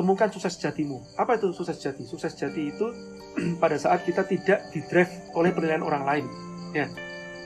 [0.00, 1.20] temukan sukses sejatimu.
[1.20, 2.08] Apa itu sukses sejati?
[2.08, 2.86] Sukses sejati itu
[3.62, 6.24] pada saat kita tidak didrive oleh penilaian orang lain,
[6.72, 6.88] ya,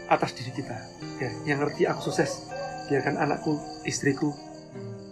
[0.06, 0.78] atas diri kita.
[1.18, 2.46] Ya, yang ngerti aku sukses,
[2.86, 4.30] biarkan anakku, istriku,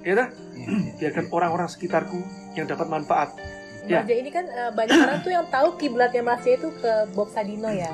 [0.06, 0.28] ya dah,
[1.02, 2.22] biarkan orang-orang sekitarku
[2.54, 3.34] yang dapat manfaat.
[3.82, 4.06] Ya.
[4.06, 7.27] Mas ini kan eh, banyak orang tuh yang tahu kiblatnya Mas J itu ke Bob
[7.34, 7.90] Sadino ya.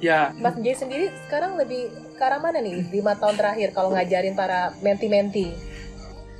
[0.00, 4.32] Ya, Mas J sendiri sekarang lebih ke arah mana nih lima tahun terakhir kalau ngajarin
[4.32, 5.76] para menti-menti?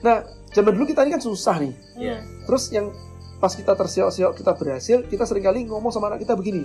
[0.04, 0.22] nah
[0.56, 1.72] zaman dulu kita ini kan susah nih.
[2.00, 2.16] Iya.
[2.48, 2.88] Terus yang
[3.36, 6.64] pas kita tersiok-siok kita berhasil, kita sering kali ngomong sama anak kita begini.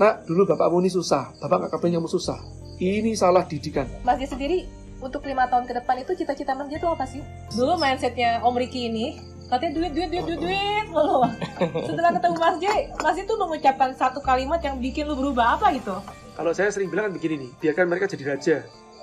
[0.00, 2.38] Nah, dulu bapakmu ini susah, bapak nggak kepengen kamu susah.
[2.78, 3.84] Ini salah didikan.
[4.06, 4.64] Mas sendiri
[5.02, 7.20] untuk lima tahun ke depan itu cita-cita Mas J itu apa sih?
[7.52, 9.18] Dulu mindsetnya Om Riki ini
[9.50, 11.26] katanya duit duit duit duit duit mulu.
[11.90, 12.66] Setelah ketemu Mas J,
[13.02, 15.98] Mas J itu mengucapkan satu kalimat yang bikin lu berubah apa gitu?
[16.38, 18.56] Kalau saya sering bilang kan begini nih, biarkan mereka jadi raja,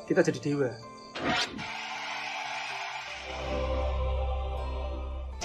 [0.08, 0.72] kita jadi dewa.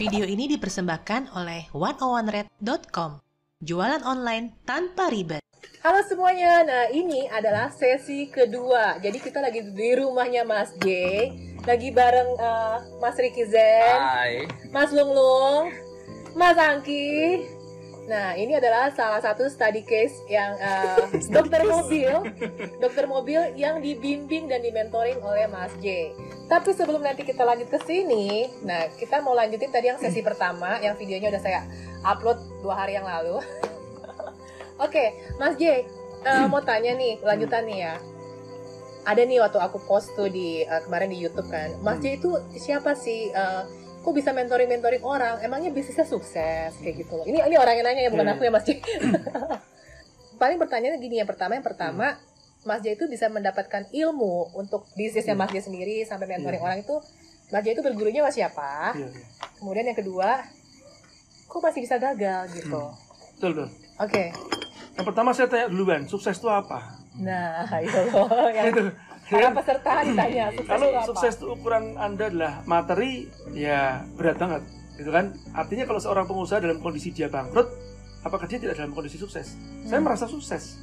[0.01, 3.21] Video ini dipersembahkan oleh 101red.com.
[3.61, 5.45] Jualan online tanpa ribet.
[5.85, 8.97] Halo semuanya, nah ini adalah sesi kedua.
[8.97, 10.89] Jadi kita lagi di rumahnya Mas J,
[11.69, 14.49] lagi bareng eh, Mas Ricky Zen, Hai.
[14.73, 15.69] Mas Lung Lung,
[16.33, 17.60] Mas Angki.
[18.11, 22.11] Nah ini adalah salah satu study case yang eh, dokter mobil,
[22.83, 26.11] dokter mobil yang dibimbing dan dimentoring oleh Mas J.
[26.51, 30.83] Tapi sebelum nanti kita lanjut ke sini, nah kita mau lanjutin tadi yang sesi pertama,
[30.83, 31.63] yang videonya udah saya
[32.03, 33.39] upload dua hari yang lalu.
[34.85, 35.87] Oke, Mas J,
[36.27, 37.95] eh, mau tanya nih, lanjutan nih ya.
[39.07, 42.35] Ada nih waktu aku post tuh di eh, kemarin di YouTube kan, Mas J itu
[42.59, 43.31] siapa sih?
[43.31, 43.63] Eh,
[44.01, 45.39] kok bisa mentoring mentoring orang?
[45.41, 47.25] Emangnya bisnisnya sukses kayak gitu loh.
[47.25, 48.35] Ini ini orang yang nanya ya, bukan Hmm.
[48.35, 48.69] aku ya Mas J.
[50.41, 52.17] Paling pertanyaannya gini, yang pertama yang pertama,
[52.63, 56.67] Mas J itu bisa mendapatkan ilmu untuk bisnisnya Mas J sendiri sampai mentoring Iya.
[56.67, 56.97] orang itu.
[57.49, 58.71] Mas J itu bergurunya sama siapa?
[58.95, 59.25] Iya, iya.
[59.59, 60.41] Kemudian yang kedua,
[61.47, 62.83] kok masih bisa gagal gitu?
[63.37, 63.69] Betul, betul.
[63.99, 64.25] Oke.
[64.91, 66.97] Yang pertama saya tanya duluan, sukses itu apa?
[67.17, 68.83] Nah, itu loh yang Itu.
[69.31, 74.63] Para peserta ditanya sukses Kalau itu sukses itu ukuran Anda adalah materi, ya berat banget.
[74.99, 75.33] Gitu kan?
[75.55, 77.71] Artinya kalau seorang pengusaha dalam kondisi dia bangkrut,
[78.27, 79.55] apakah dia tidak dalam kondisi sukses?
[79.87, 80.11] Saya Hmm.
[80.11, 80.83] merasa sukses.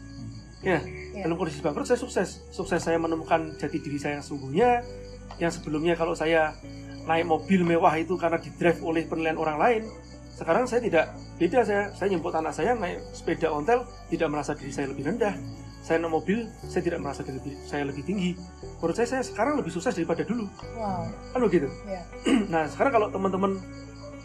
[0.66, 0.82] Ya,
[1.14, 1.28] Ya.
[1.28, 2.42] dalam kondisi bangkrut saya sukses.
[2.50, 4.70] Sukses saya menemukan jati diri saya yang sesungguhnya,
[5.38, 6.58] yang sebelumnya kalau saya
[7.06, 9.84] naik mobil mewah itu karena didrive oleh penilaian orang lain,
[10.34, 11.06] sekarang saya tidak
[11.38, 15.34] beda saya saya nyemput anak saya naik sepeda ontel tidak merasa diri saya lebih rendah
[15.88, 18.36] saya naik mobil saya tidak merasa lebih- saya lebih tinggi.
[18.84, 20.44] Menurut saya saya sekarang lebih sukses daripada dulu.
[20.76, 21.08] Wow.
[21.32, 22.04] kan begitu Ya.
[22.52, 23.56] nah sekarang kalau teman-teman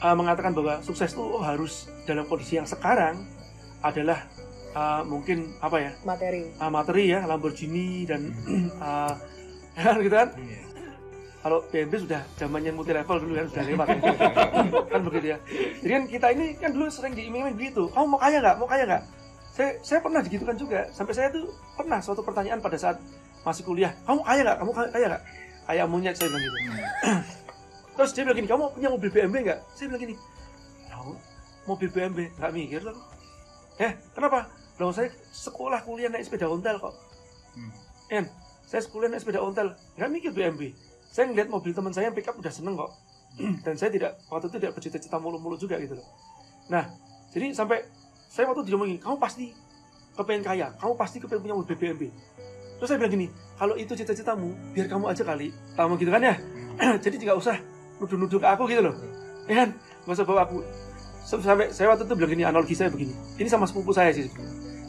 [0.02, 3.22] uh, mengatakan bahwa sukses itu oh, harus dalam kondisi yang sekarang
[3.78, 4.26] adalah
[4.74, 5.92] uh, mungkin apa ya?
[6.02, 6.50] Materi.
[6.58, 8.34] uh, materi ya Lamborghini dan
[8.82, 9.14] uh,
[9.78, 10.34] ya, gitu kan?
[11.42, 13.86] Kalau BMW sudah zamannya multi level dulu kan sudah lewat.
[14.94, 15.38] Kan begitu ya.
[15.82, 17.90] Jadi kan kita ini kan dulu sering diiming-iming begitu.
[17.90, 18.56] Kamu mau kaya nggak?
[18.62, 19.02] Mau kaya nggak
[19.52, 20.88] saya saya pernah digitukan juga.
[20.96, 22.96] Sampai saya tuh pernah suatu pertanyaan pada saat
[23.44, 23.92] masih kuliah.
[24.08, 24.58] Kamu kaya nggak?
[24.64, 25.22] Kamu kaya kaya nggak?
[25.62, 26.58] Kayak monyet saya bilang gitu.
[28.00, 29.60] Terus dia bilang gini kamu punya mobil BMW nggak?
[29.76, 30.14] Saya bilang gini
[30.88, 31.12] "Tahu,
[31.68, 32.96] mobil BMW nggak mikir loh.
[33.76, 34.48] Eh kenapa?
[34.80, 36.94] Loh saya sekolah kuliah naik sepeda ontel kok.
[38.08, 38.24] Em,
[38.64, 40.72] saya sekolah naik sepeda ontel nggak mikir BMW
[41.12, 42.88] saya ngeliat mobil teman saya yang pickup udah seneng kok.
[43.68, 46.08] Dan saya tidak waktu itu tidak bercita-cita mulu-mulu juga gitu loh.
[46.72, 46.88] Nah
[47.36, 47.84] jadi sampai
[48.32, 49.52] saya waktu diomongin kamu pasti
[50.16, 52.08] kepengen kaya kamu pasti kepengen punya mobil BMW
[52.80, 53.26] terus saya bilang gini
[53.60, 56.34] kalau itu cita-citamu biar kamu aja kali kamu gitu kan ya?
[57.04, 57.60] Jadi tidak usah
[58.00, 58.96] nuduh-nuduh ke aku gitu loh.
[59.44, 59.68] Ya kan?
[60.02, 60.58] Nggak usah bawa aku.
[61.22, 63.14] Sampai saya waktu itu bilang gini analogi saya begini.
[63.38, 64.26] Ini sama sepupu saya sih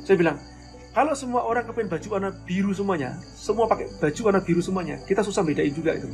[0.04, 0.38] saya bilang
[0.94, 5.26] kalau semua orang kepengen baju warna biru semuanya, semua pakai baju warna biru semuanya, kita
[5.26, 6.06] susah bedain juga itu.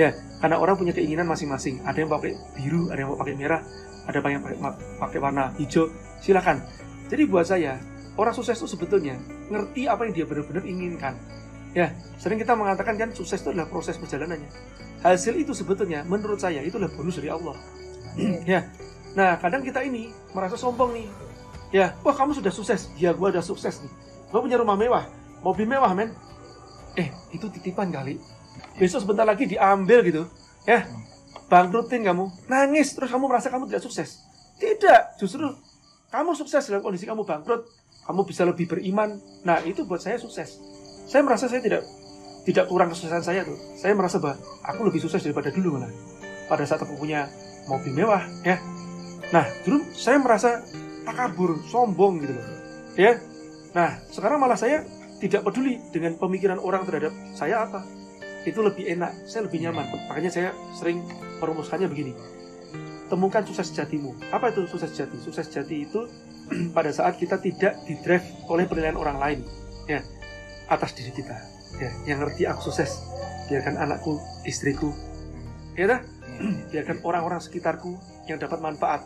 [0.00, 1.84] Ya, karena orang punya keinginan masing-masing.
[1.84, 3.60] Ada yang pakai biru, ada yang pakai merah,
[4.08, 4.56] ada yang pakai,
[4.96, 5.92] pakai warna hijau.
[6.24, 6.64] Silakan.
[7.12, 7.76] Jadi buat saya,
[8.16, 9.20] orang sukses itu sebetulnya
[9.52, 11.20] ngerti apa yang dia benar-benar inginkan.
[11.76, 14.48] Ya, sering kita mengatakan kan sukses itu adalah proses perjalanannya.
[15.04, 17.52] Hasil itu sebetulnya menurut saya itu adalah bonus dari Allah.
[18.48, 18.64] ya.
[19.12, 21.08] Nah, kadang kita ini merasa sombong nih.
[21.76, 22.88] Ya, wah kamu sudah sukses.
[22.96, 23.92] Ya, gua udah sukses nih.
[24.32, 25.04] Gua punya rumah mewah,
[25.44, 26.16] mobil mewah, men.
[26.96, 28.16] Eh, itu titipan kali.
[28.80, 30.24] Besok sebentar lagi diambil gitu.
[30.64, 30.88] Ya,
[31.52, 32.32] bangkrutin kamu.
[32.48, 34.24] Nangis, terus kamu merasa kamu tidak sukses.
[34.56, 35.50] Tidak, justru
[36.14, 37.66] kamu sukses dalam kondisi kamu bangkrut.
[38.06, 39.18] Kamu bisa lebih beriman.
[39.42, 40.62] Nah, itu buat saya sukses.
[41.10, 41.82] Saya merasa saya tidak
[42.46, 43.58] tidak kurang kesuksesan saya tuh.
[43.74, 45.90] Saya merasa bahwa aku lebih sukses daripada dulu malah.
[46.46, 47.26] Pada saat aku punya
[47.66, 48.60] mobil mewah, ya.
[49.32, 50.62] Nah, dulu saya merasa
[51.02, 52.46] takabur, sombong gitu loh.
[52.94, 53.18] Ya.
[53.74, 54.86] Nah, sekarang malah saya
[55.18, 57.82] tidak peduli dengan pemikiran orang terhadap saya apa.
[58.44, 59.88] Itu lebih enak, saya lebih nyaman.
[60.12, 61.00] Makanya saya sering
[61.40, 62.12] merumuskannya begini.
[63.08, 64.16] Temukan sukses sejatimu.
[64.32, 65.16] Apa itu sukses sejati?
[65.20, 66.00] Sukses sejati itu
[66.76, 69.38] pada saat kita tidak didrive oleh penilaian orang lain,
[69.88, 70.00] ya,
[70.68, 71.36] atas diri kita.
[71.74, 73.02] Ya, yang ngerti aku sukses,
[73.50, 74.94] biarkan anakku, istriku,
[75.74, 76.00] ya dah,
[76.70, 77.98] biarkan orang-orang sekitarku
[78.30, 79.02] yang dapat manfaat.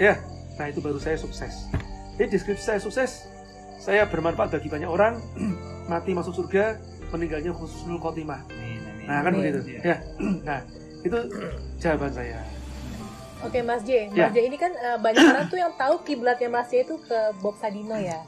[0.00, 0.18] Ya,
[0.58, 1.70] nah itu baru saya sukses.
[2.18, 3.24] Jadi deskripsi saya sukses,
[3.78, 5.22] saya bermanfaat bagi banyak orang,
[5.90, 6.80] mati masuk surga,
[7.14, 8.42] meninggalnya khususnul khotimah.
[9.06, 9.60] Nah kan begitu.
[9.82, 9.98] Ya,
[10.42, 10.60] nah
[11.02, 11.18] itu
[11.78, 12.61] jawaban saya.
[13.42, 14.26] Oke Mas J, Ya.
[14.26, 17.18] Mas J ini kan eh, banyak orang tuh yang tahu kiblatnya Mas J itu ke
[17.38, 18.22] Bob Sadino ya.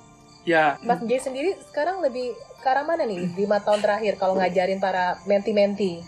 [0.45, 4.77] Ya, Mas J sendiri sekarang lebih ke arah mana nih lima tahun terakhir kalau ngajarin
[4.77, 6.05] para menti-menti?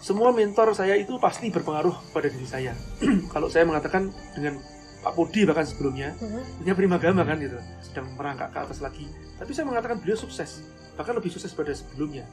[0.00, 2.72] semua mentor saya itu pasti berpengaruh pada diri saya.
[3.36, 4.56] Kalau saya mengatakan dengan
[5.04, 6.64] Pak Pudi bahkan sebelumnya, Mhm.
[6.64, 9.04] punya prima gama kan gitu, sedang merangkak ke atas lagi.
[9.36, 10.64] Tapi saya mengatakan beliau sukses,
[10.96, 12.24] bahkan lebih sukses pada sebelumnya.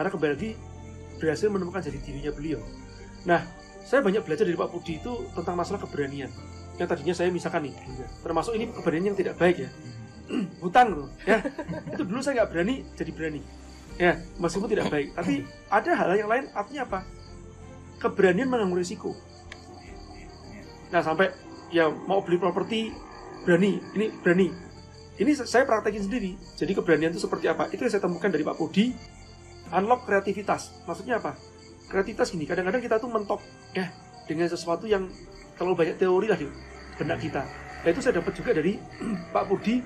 [0.00, 0.50] Karena kembali lagi
[1.20, 2.60] berhasil menemukan jadi dirinya beliau.
[3.28, 3.44] Nah,
[3.90, 6.30] saya banyak belajar dari Pak Pudi itu tentang masalah keberanian.
[6.78, 7.74] Yang tadinya saya misalkan nih,
[8.22, 9.70] termasuk ini keberanian yang tidak baik ya.
[10.62, 11.42] Hutang loh, ya.
[11.90, 13.42] Itu dulu saya nggak berani, jadi berani.
[13.98, 15.10] Ya, meskipun tidak baik.
[15.18, 17.00] Tapi ada hal yang lain, artinya apa?
[17.98, 19.10] Keberanian menanggung risiko.
[20.94, 21.34] Nah, sampai
[21.74, 22.94] ya mau beli properti
[23.42, 24.54] berani, ini berani.
[25.18, 26.38] Ini saya praktekin sendiri.
[26.54, 27.66] Jadi keberanian itu seperti apa?
[27.74, 28.94] Itu yang saya temukan dari Pak Pudi.
[29.74, 30.78] Unlock kreativitas.
[30.86, 31.34] Maksudnya apa?
[31.90, 33.42] Kreativitas gini, kadang-kadang kita tuh mentok
[33.74, 33.90] ya
[34.30, 35.10] dengan sesuatu yang
[35.58, 36.46] terlalu banyak teori lah di
[36.94, 37.42] benak kita.
[37.82, 38.78] Nah itu saya dapat juga dari
[39.34, 39.82] Pak Pudi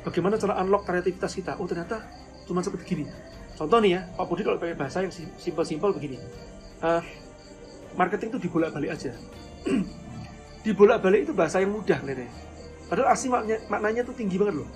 [0.00, 1.60] bagaimana cara unlock kreativitas kita.
[1.60, 2.00] Oh ternyata
[2.48, 3.04] cuma seperti gini.
[3.52, 6.16] Contoh nih ya, Pak Budi kalau pakai bahasa yang sim- simpel-simpel begini.
[6.80, 7.02] Eh,
[8.00, 9.12] marketing itu dibolak-balik aja.
[10.64, 12.32] dibolak-balik itu bahasa yang mudah kelihatannya.
[12.86, 14.68] Padahal asli maknanya, maknanya tuh tinggi banget loh.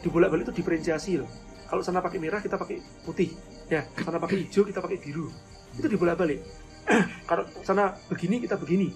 [0.00, 1.28] Dibolak-balik itu diferensiasi loh.
[1.68, 3.34] Kalau sana pakai merah kita pakai putih,
[3.68, 3.84] ya.
[4.00, 5.28] Sana pakai hijau kita pakai biru.
[5.76, 6.40] Itu dibolak-balik.
[7.28, 8.88] Kalau sana begini kita begini.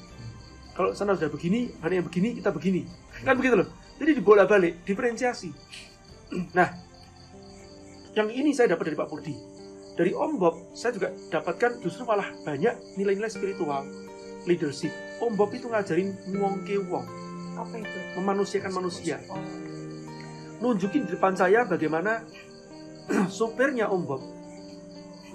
[0.73, 2.89] Kalau sana sudah begini, ada yang begini kita begini.
[3.27, 3.69] Kan begitu loh.
[4.01, 5.53] Jadi dibolak-balik, diferensiasi.
[6.57, 6.65] Nah,
[8.17, 9.37] yang ini saya dapat dari Pak Purdi.
[9.93, 13.85] Dari Om Bob, saya juga dapatkan justru malah banyak nilai-nilai spiritual,
[14.49, 14.89] leadership.
[15.21, 17.05] Om Bob itu ngajarin wong ke wong,
[17.61, 17.99] Apa itu?
[18.17, 19.21] memanusiakan manusia.
[20.65, 22.25] Nunjukin di depan saya bagaimana
[23.29, 24.23] sopirnya Om Bob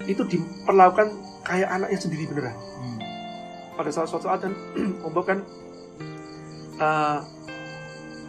[0.05, 1.09] itu diperlakukan
[1.41, 2.53] kayak anaknya sendiri beneran.
[3.73, 4.53] Pada saat suatu saat dan
[5.05, 5.41] Om Bob kan
[6.77, 7.19] eh,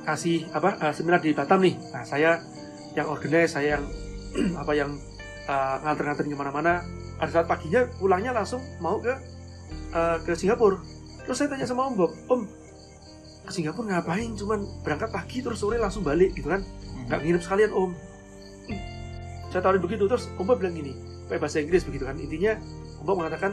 [0.09, 1.77] kasih apa eh, seminar di Batam nih.
[1.93, 2.41] Nah saya
[2.97, 3.85] yang organize, saya yang
[4.63, 4.97] apa yang
[5.45, 6.81] eh, nganter-nganterin ke mana-mana.
[7.19, 9.13] Pada saat paginya pulangnya langsung mau ke
[9.93, 10.81] eh, ke Singapura.
[11.29, 12.41] Terus saya tanya sama Om Bob, Om
[13.45, 14.33] ke Singapura ngapain?
[14.37, 16.65] Cuman berangkat pagi terus sore langsung balik gitu kan?
[17.09, 17.91] Nggak nginep sekalian Om.
[19.49, 20.93] Saya tawarin begitu terus Om Bob bilang gini,
[21.37, 22.17] bahasa Inggris begitu kan?
[22.17, 22.57] Intinya
[23.05, 23.53] Bob mengatakan,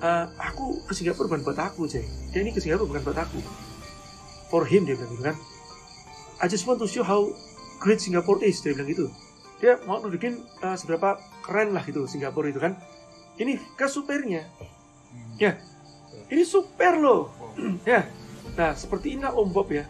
[0.00, 2.08] "Eh, aku ke Singapura bukan buat aku, Jay.
[2.32, 3.38] Dia ini ke Singapura bukan buat aku.
[4.48, 5.36] For him dia bilang gitu kan.
[6.40, 7.28] I just want to show how
[7.84, 9.06] great Singapore is dia bilang gitu.
[9.60, 12.80] Dia mau nunjukin eh, seberapa keren lah gitu Singapura itu kan.
[13.36, 14.48] Ini ke supirnya.
[15.36, 15.60] Ya.
[16.32, 17.28] Ini super loh.
[17.86, 18.08] Ya.
[18.54, 19.86] Nah seperti inilah Om Bob ya.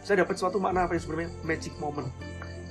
[0.00, 1.30] Saya dapat suatu makna apa yang sebenarnya?
[1.44, 2.08] Magic moment.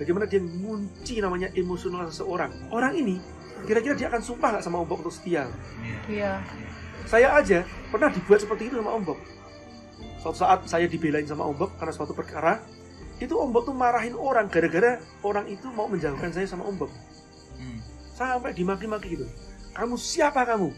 [0.01, 2.49] Bagaimana dia mengunci namanya emosional seseorang.
[2.73, 3.21] Orang ini
[3.67, 5.47] kira-kira dia akan sumpah nggak sama Om Bob untuk setia
[6.07, 6.39] iya.
[7.09, 9.19] saya aja pernah dibuat seperti itu sama Om Bob.
[10.19, 12.59] Suatu saat saya dibelain sama Om Bob karena suatu perkara,
[13.19, 16.91] itu Om Bob tuh marahin orang gara-gara orang itu mau menjauhkan saya sama Om Bob.
[18.15, 19.25] Sampai dimaki-maki gitu.
[19.71, 20.75] Kamu siapa kamu?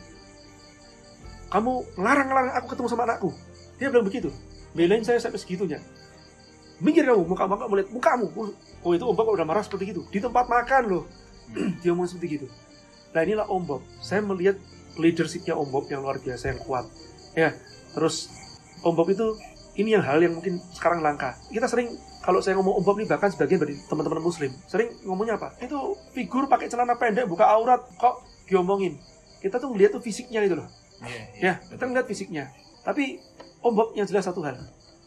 [1.52, 3.34] Kamu larang-larang aku ketemu sama anakku.
[3.82, 4.30] Dia bilang begitu.
[4.78, 5.82] Belain saya sampai segitunya.
[6.82, 8.30] Minggir kamu, muka muka melihat mukamu.
[8.86, 10.06] Oh itu Om Bob udah marah seperti gitu.
[10.14, 11.04] Di tempat makan loh.
[11.82, 12.48] Dia ngomong seperti gitu.
[13.12, 13.82] Nah inilah Om Bob.
[14.00, 14.56] Saya melihat
[14.96, 16.88] leadershipnya Om Bob yang luar biasa yang kuat.
[17.36, 17.56] Ya,
[17.96, 18.32] terus
[18.84, 19.36] Om Bob itu
[19.80, 21.36] ini yang hal yang mungkin sekarang langka.
[21.52, 21.92] Kita sering
[22.24, 25.56] kalau saya ngomong Om Bob ini bahkan sebagian dari teman-teman Muslim sering ngomongnya apa?
[25.60, 29.00] Itu figur pakai celana pendek buka aurat kok diomongin.
[29.44, 30.68] Kita tuh ngeliat tuh fisiknya itu loh.
[31.42, 32.52] Ya, kita ngeliat fisiknya.
[32.84, 33.20] Tapi
[33.64, 34.56] Om Bob yang jelas satu hal.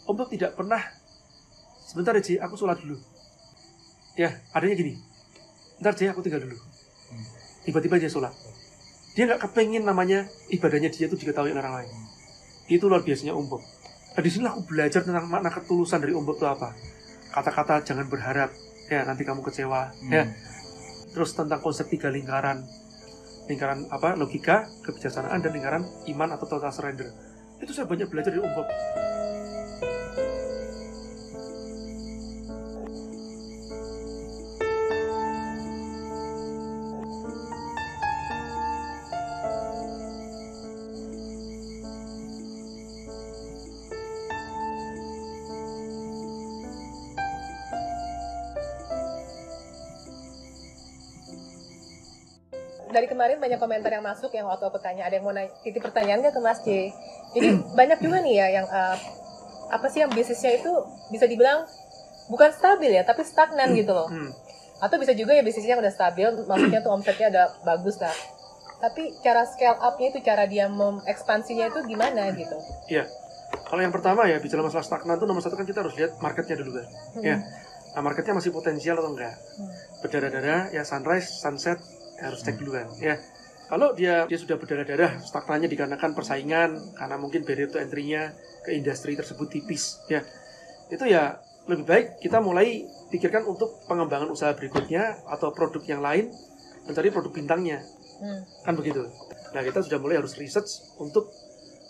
[0.05, 0.81] Om Bob tidak pernah
[1.89, 3.01] sebentar aja aku sholat dulu.
[4.15, 4.95] Ya, adanya gini.
[5.79, 6.74] Bentar aja aku tinggal dulu.
[7.65, 8.33] Tiba-tiba dia sholat.
[9.17, 11.91] Dia nggak kepengen namanya ibadahnya dia itu diketahui orang lain.
[12.69, 13.63] Itu luar biasanya Om Bob.
[14.15, 16.75] Nah, di sini aku belajar tentang makna ketulusan dari Om Bob itu apa.
[17.35, 18.55] Kata-kata jangan berharap,
[18.87, 20.31] ya nanti kamu kecewa, ya.
[21.11, 22.63] Terus tentang konsep tiga lingkaran,
[23.51, 25.83] lingkaran apa logika, kebijaksanaan dan lingkaran
[26.15, 27.11] iman atau total surrender.
[27.59, 28.53] Itu saya banyak belajar dari Om
[53.25, 56.21] kemarin banyak komentar yang masuk yang waktu aku tanya ada yang mau nanya, titip pertanyaan
[56.21, 56.93] nggak ke Mas J.
[57.33, 57.49] Jadi
[57.81, 59.01] banyak juga nih ya yang uh,
[59.73, 60.69] apa sih yang bisnisnya itu
[61.09, 61.65] bisa dibilang
[62.29, 64.13] bukan stabil ya tapi stagnan gitu loh.
[64.13, 64.29] Hmm.
[64.77, 68.13] Atau bisa juga ya bisnisnya udah stabil, maksudnya tuh omsetnya udah bagus lah.
[68.85, 72.61] Tapi cara scale up-nya itu cara dia mengekspansinya itu gimana gitu.
[72.93, 73.09] Iya.
[73.65, 76.61] Kalau yang pertama ya bicara masalah stagnan tuh nomor satu kan kita harus lihat marketnya
[76.61, 76.87] dulu kan.
[77.17, 77.25] Hmm.
[77.25, 77.37] Ya.
[77.97, 79.33] Nah marketnya masih potensial atau enggak?
[79.33, 79.73] Hmm.
[80.05, 81.81] Berdarah-darah ya sunrise, sunset
[82.21, 82.89] harus cek dulu kan.
[83.01, 83.17] Ya.
[83.65, 89.17] Kalau dia dia sudah berdarah-darah, stagnannya dikarenakan persaingan, karena mungkin barrier to entry-nya ke industri
[89.17, 90.21] tersebut tipis, ya.
[90.93, 96.29] Itu ya lebih baik kita mulai pikirkan untuk pengembangan usaha berikutnya atau produk yang lain
[96.85, 97.81] mencari produk bintangnya
[98.15, 98.47] Hmm.
[98.63, 99.03] kan begitu
[99.51, 101.35] nah kita sudah mulai harus research untuk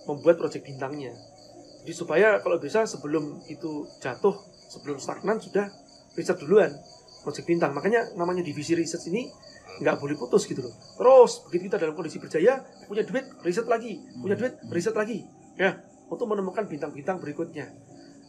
[0.08, 1.12] membuat proyek bintangnya
[1.84, 4.32] jadi supaya kalau bisa sebelum itu jatuh
[4.72, 5.68] sebelum stagnan sudah
[6.16, 6.72] riset duluan
[7.20, 9.28] proyek bintang makanya namanya divisi research ini
[9.82, 10.74] nggak boleh putus gitu loh.
[10.98, 13.98] Terus begitu kita dalam kondisi berjaya punya duit riset lagi.
[14.20, 15.26] Punya duit riset lagi.
[15.58, 17.70] Ya untuk menemukan bintang-bintang berikutnya.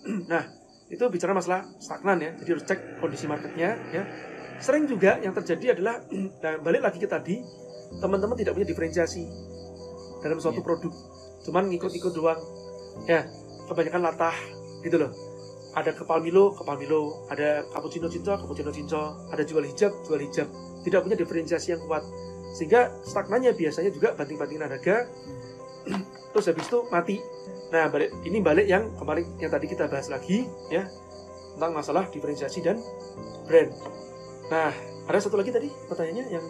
[0.31, 0.45] Nah
[0.85, 2.31] itu bicara masalah stagnan ya.
[2.37, 4.03] Jadi harus cek kondisi marketnya ya.
[4.61, 6.01] Sering juga yang terjadi adalah
[6.43, 7.41] nah, balik lagi ke tadi
[8.01, 9.25] teman-teman tidak punya diferensiasi
[10.21, 10.65] dalam suatu Iya.
[10.65, 10.93] produk.
[11.45, 12.41] Cuman ngikut-ikut doang.
[13.05, 13.25] Ya
[13.67, 14.35] kebanyakan latah
[14.85, 15.11] gitu loh.
[15.75, 20.47] Ada kepal Milo, kepal Milo, ada cappuccino cinco, cappuccino cinco, ada jual hijab, jual hijab.
[20.85, 22.05] Tidak punya diferensiasi yang kuat.
[22.53, 25.09] Sehingga stagnannya biasanya juga banting-bantingan harga.
[26.31, 27.17] Terus habis itu mati.
[27.73, 30.85] Nah, balik ini balik yang kemarin yang tadi kita bahas lagi ya
[31.57, 32.77] tentang masalah diferensiasi dan
[33.43, 33.73] brand.
[34.47, 34.71] Nah,
[35.05, 36.45] ada satu lagi tadi pertanyaannya yang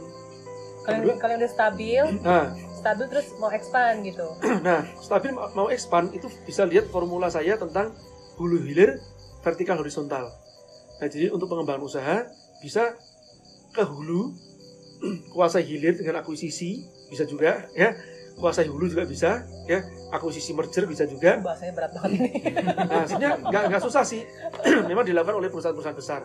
[0.85, 1.15] Kalian kedua.
[1.17, 4.27] kalian udah stabil, Nah, stabil terus mau expand gitu.
[4.67, 7.89] Nah, stabil ma- mau expand itu bisa lihat formula saya tentang
[8.37, 9.01] hulu hilir
[9.41, 10.29] vertikal horizontal.
[10.97, 12.29] Nah, jadi untuk pengembangan usaha
[12.61, 12.93] bisa
[13.75, 14.31] ke hulu,
[15.35, 17.91] kuasai hilir dengan akuisisi bisa juga ya.
[18.35, 19.79] Kuasai hulu juga bisa ya.
[20.11, 21.39] Akuisisi merger bisa juga.
[21.39, 22.19] Bahasanya berat banget.
[22.83, 24.27] Nah, sebenarnya nggak nggak susah sih.
[24.91, 26.21] Memang dilakukan oleh perusahaan-perusahaan besar.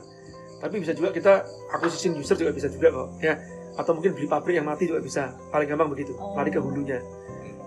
[0.60, 3.34] Tapi bisa juga kita akuisisi user juga bisa juga kok ya.
[3.78, 5.38] Atau mungkin beli pabrik yang mati juga bisa.
[5.54, 6.18] Paling gampang begitu.
[6.18, 6.98] Lari ke hulunya.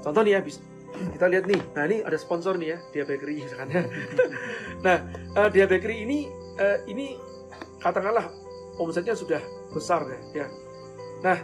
[0.04, 0.60] Contoh nih ya, bis-
[1.16, 1.62] kita lihat nih.
[1.80, 3.82] Nah ini ada sponsor nih ya, Dia Bakery misalkan ya.
[4.86, 4.98] nah,
[5.40, 6.28] eh, Dia Bakery ini
[6.60, 7.16] eh, ini
[7.80, 8.28] katakanlah
[8.76, 9.40] omsetnya sudah
[9.74, 10.46] besar ya.
[10.46, 10.48] ya.
[11.26, 11.38] Nah,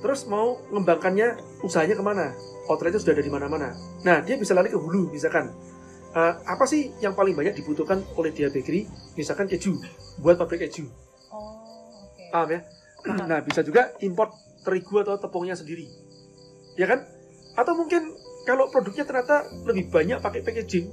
[0.00, 2.32] terus mau mengembangkannya usahanya ke mana?
[2.70, 3.74] Outletnya sudah ada di mana-mana.
[4.06, 5.50] Nah, dia bisa lari ke hulu misalkan.
[6.12, 8.84] Eh, apa sih yang paling banyak dibutuhkan oleh Dia Bakery?
[9.16, 9.80] Misalkan keju,
[10.20, 10.84] buat pabrik keju.
[11.32, 11.56] Oh,
[12.06, 12.24] oke.
[12.30, 12.60] Paham ya?
[13.32, 14.30] Nah, bisa juga import
[14.62, 15.88] terigu atau tepungnya sendiri.
[16.78, 17.02] Ya kan?
[17.58, 18.14] Atau mungkin
[18.46, 20.86] kalau produknya ternyata lebih banyak pakai packaging.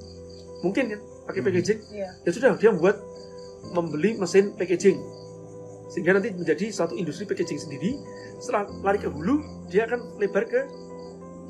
[0.65, 0.98] Mungkin ya,
[1.29, 1.79] pakai packaging.
[1.93, 2.10] Iya.
[2.25, 2.98] Ya sudah, dia buat
[3.75, 4.98] membeli mesin packaging.
[5.89, 7.98] Sehingga nanti menjadi satu industri packaging sendiri.
[8.38, 10.69] Setelah lari ke hulu, dia akan lebar ke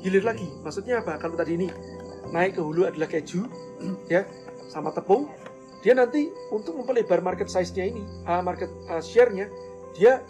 [0.00, 0.48] hilir lagi.
[0.64, 1.20] Maksudnya apa?
[1.20, 1.68] Kalau tadi ini
[2.32, 3.44] naik ke hulu adalah keju,
[4.14, 4.24] ya,
[4.72, 5.28] sama tepung.
[5.84, 9.48] Dia nanti untuk memperlebar market size-nya ini, ah, market ah, share-nya,
[9.96, 10.20] dia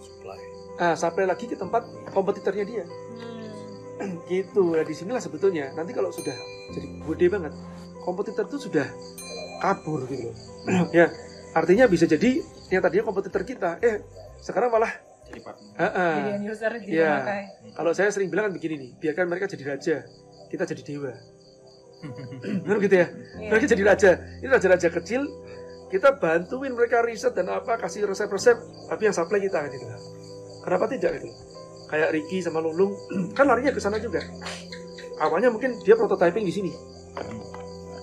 [0.00, 0.40] supply
[0.80, 2.84] ah, supply lagi ke tempat kompetitornya dia.
[4.00, 4.16] Hmm.
[4.32, 4.76] gitu.
[4.76, 6.36] Nah, di sinilah sebetulnya nanti kalau sudah
[6.72, 7.52] jadi gede banget,
[8.04, 8.88] kompetitor itu sudah
[9.60, 10.36] kabur gitu loh.
[10.98, 11.12] ya,
[11.52, 14.04] artinya bisa jadi yang tadinya kompetitor kita, eh
[14.44, 14.92] sekarang malah
[15.28, 16.14] jadi partner ah, ah.
[16.16, 17.42] Jadi end user jadi pemakai.
[17.76, 19.96] kalau saya sering bilang kan begini nih, biarkan mereka jadi raja,
[20.48, 21.12] kita jadi dewa.
[22.64, 23.06] Benar gitu ya?
[23.10, 23.48] Iya.
[23.50, 24.10] Mereka jadi raja.
[24.40, 25.22] Ini raja-raja kecil,
[25.92, 28.56] kita bantuin mereka riset dan apa, kasih resep-resep,
[28.88, 29.84] tapi yang supply kita gitu.
[30.64, 31.28] Kenapa tidak gitu?
[31.88, 32.92] Kayak Ricky sama Lulung,
[33.36, 34.24] kan larinya ke sana juga.
[35.18, 36.70] Awalnya mungkin dia prototyping di sini.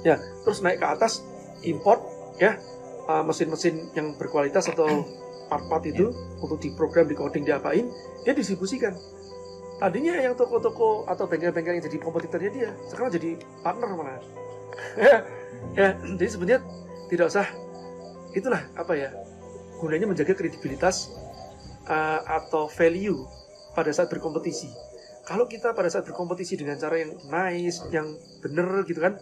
[0.05, 1.23] Ya, terus naik ke atas,
[1.65, 2.03] import,
[2.37, 2.59] ya,
[3.09, 5.05] uh, mesin-mesin yang berkualitas atau
[5.49, 6.09] part-part itu
[6.41, 7.85] untuk diprogram, di-coding, diapain,
[8.25, 8.93] dia distribusikan.
[9.77, 13.29] Tadinya yang toko-toko atau bengkel-bengkel yang jadi kompetitornya dia, sekarang jadi
[13.61, 14.23] partner malah.
[14.95, 15.17] ya,
[15.79, 16.61] ya, jadi sebenarnya
[17.11, 17.47] tidak usah
[18.35, 19.09] itulah apa ya
[19.79, 21.11] gunanya menjaga kredibilitas
[21.87, 23.19] uh, atau value
[23.75, 24.71] pada saat berkompetisi.
[25.25, 28.13] Kalau kita pada saat berkompetisi dengan cara yang nice, yang
[28.45, 29.17] bener gitu kan,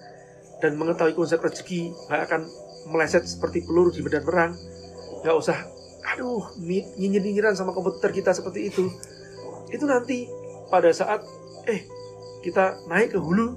[0.60, 2.42] dan mengetahui konsep rezeki, nggak akan
[2.90, 4.52] meleset seperti peluru di medan perang,
[5.24, 5.58] nggak usah,
[6.14, 8.92] aduh, nyi- nyinyir-nyinyiran sama kompetitor kita seperti itu.
[9.72, 10.28] Itu nanti
[10.68, 11.24] pada saat,
[11.70, 11.88] eh,
[12.44, 13.56] kita naik ke hulu,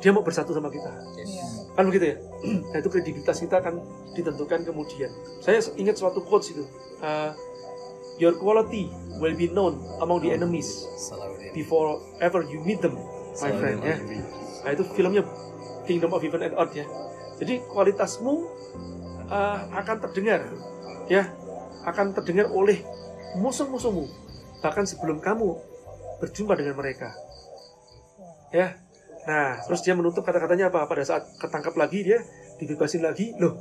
[0.00, 0.90] dia mau bersatu sama kita.
[1.20, 1.44] Iya.
[1.70, 2.16] kan begitu ya?
[2.74, 3.80] Nah itu kredibilitas kita akan
[4.12, 5.08] ditentukan kemudian.
[5.40, 6.66] Saya ingat suatu quotes itu.
[7.00, 7.32] Uh,
[8.20, 10.84] your quality will be known among the enemies
[11.56, 13.00] before ever you meet them
[13.40, 13.96] my friend ya.
[14.60, 15.24] nah itu filmnya
[15.88, 16.84] Kingdom of Heaven and Earth ya
[17.40, 18.34] jadi kualitasmu
[19.32, 20.46] uh, akan terdengar
[21.08, 21.26] ya
[21.88, 22.84] akan terdengar oleh
[23.40, 24.04] musuh-musuhmu
[24.60, 25.56] bahkan sebelum kamu
[26.20, 27.16] berjumpa dengan mereka.
[28.52, 28.76] Ya.
[29.24, 30.84] Nah, terus dia menutup kata-katanya apa?
[30.84, 32.20] Pada saat ketangkap lagi dia
[32.60, 33.56] dibebasin lagi, loh.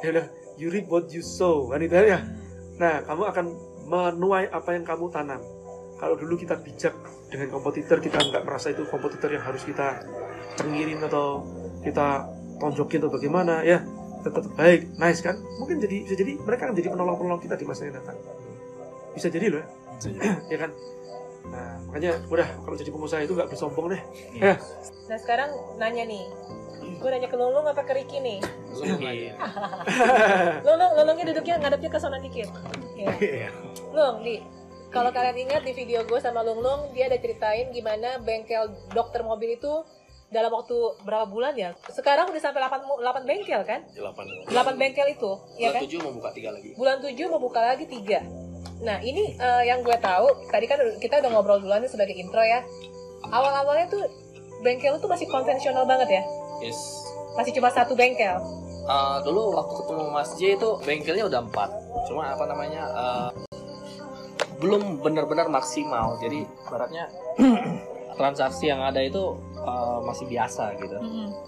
[0.00, 0.28] Dia bilang,
[0.60, 1.72] you reap what you sow.
[1.72, 2.20] Kan itu ya.
[2.76, 3.46] Nah, kamu akan
[3.88, 5.40] menuai apa yang kamu tanam.
[5.96, 6.92] Kalau dulu kita bijak
[7.32, 10.04] dengan kompetitor, kita nggak merasa itu kompetitor yang harus kita
[10.60, 11.46] cengirin atau
[11.80, 12.28] kita
[12.58, 13.82] tonjokin atau bagaimana, ya
[14.24, 15.36] tetap baik, nice kan?
[15.60, 18.16] Mungkin jadi bisa jadi mereka akan jadi penolong-penolong kita di masa yang datang.
[19.12, 20.70] Bisa jadi loh, ya, ya kan?
[21.44, 24.02] Nah, makanya udah kalau jadi pengusaha itu nggak bersombong deh.
[24.32, 24.56] Ya,
[25.12, 26.24] Nah sekarang nanya nih,
[26.96, 28.40] gue nanya ke Lulung apa ke Riki nih?
[30.66, 32.48] Lulung, Lulungnya duduknya ngadepnya ke sana dikit.
[32.96, 33.12] Ya.
[33.96, 34.40] Lung, di
[34.88, 39.20] kalau kalian ingat di video gue sama Lung Lung, dia ada ceritain gimana bengkel dokter
[39.20, 39.84] mobil itu
[40.34, 40.74] dalam waktu
[41.06, 41.70] berapa bulan ya?
[41.86, 43.80] Sekarang udah sampai 8, mu- 8 bengkel kan?
[43.94, 45.82] 8 8 bengkel itu, ya Bulan kan?
[45.86, 46.68] 7 mau buka 3 lagi.
[46.74, 48.18] Bulan 7 mau buka lagi 3.
[48.82, 52.42] Nah, ini eh, yang gue tahu, tadi kan kita udah ngobrol duluan nih sebagai intro
[52.42, 52.66] ya.
[53.24, 54.02] Awal-awalnya tuh
[54.60, 56.22] bengkel itu masih konvensional banget ya.
[56.60, 56.76] Yes.
[57.38, 58.36] Masih cuma satu bengkel.
[58.84, 62.10] Uh, dulu waktu ketemu Mas J itu bengkelnya udah 4.
[62.10, 63.30] Cuma apa namanya uh,
[64.60, 66.20] belum benar-benar maksimal.
[66.20, 67.08] Jadi baratnya
[68.20, 69.34] transaksi yang ada itu
[69.64, 70.96] uh, masih biasa gitu.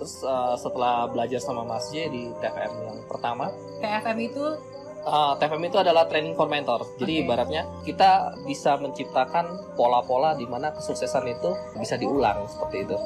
[0.00, 3.52] Terus uh, setelah belajar sama Mas J di TPM yang pertama,
[3.84, 4.44] TFM itu
[5.06, 6.82] uh, TPM itu adalah training for mentor.
[6.98, 7.22] Jadi Oke.
[7.24, 12.96] ibaratnya kita bisa menciptakan pola-pola di mana kesuksesan itu bisa diulang seperti itu.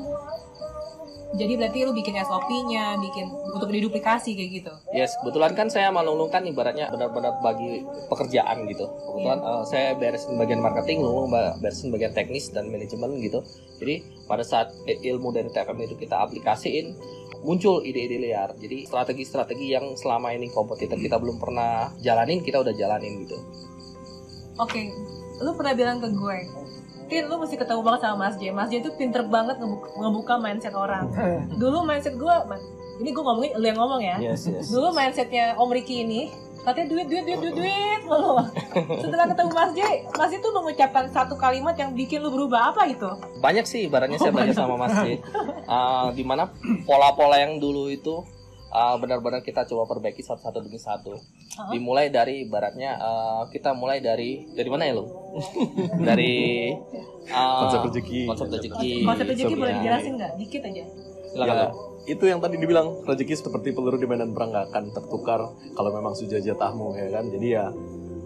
[1.31, 4.73] Jadi berarti lu bikin SOP-nya, bikin untuk diduplikasi kayak gitu.
[4.91, 8.91] Yes, kebetulan kan saya sama Lung Lung kan ibaratnya benar-benar bagi pekerjaan gitu.
[8.91, 13.47] Kebetulan eh, saya beresin bagian marketing, ba- beresin bagian teknis dan manajemen gitu.
[13.79, 16.99] Jadi pada saat ilmu dari TFM itu kita aplikasiin,
[17.47, 18.51] muncul ide-ide liar.
[18.59, 23.39] Jadi strategi-strategi yang selama ini kompetitor kita belum pernah jalanin, kita udah jalanin gitu.
[24.59, 24.93] Oke,
[25.41, 26.39] lu pernah bilang ke gue,
[27.11, 28.55] Tin, lu mesti ketemu banget sama Mas J.
[28.55, 31.11] Mas J itu pinter banget ngebuka, ngebuka mindset orang.
[31.59, 32.35] Dulu mindset gue,
[33.03, 34.17] ini gue ngomongin, lu yang ngomong ya.
[34.23, 34.71] Yes, yes.
[34.71, 36.31] Dulu mindsetnya Om Riki ini,
[36.63, 38.47] katanya duit, duit, duit, duit, duit, mulu.
[39.03, 39.81] Setelah ketemu Mas J,
[40.15, 43.11] Mas J tuh mengucapkan satu kalimat yang bikin lu berubah apa itu?
[43.43, 45.19] banyak sih ibaratnya saya belajar sama Mas J.
[45.67, 46.47] Uh, di mana
[46.87, 48.23] pola-pola yang dulu itu
[48.71, 51.15] uh, benar-benar kita coba perbaiki satu-satu demi satu.
[51.15, 51.71] Uh-huh.
[51.75, 55.05] Dimulai dari ibaratnya uh, kita mulai dari dari mana ya lo?
[56.09, 56.71] dari
[57.31, 58.21] uh, Konsep rezeki.
[58.27, 58.93] Konsep rezeki.
[59.05, 59.79] Konsep rezeki boleh Iya.
[59.83, 60.33] dijelasin nggak?
[60.39, 60.85] Dikit aja.
[61.31, 61.55] Silakan.
[61.55, 61.69] Ya,
[62.09, 65.41] itu yang tadi dibilang rezeki seperti peluru di medan perang nggak akan tertukar
[65.77, 67.65] kalau memang sudah jatahmu ya kan jadi ya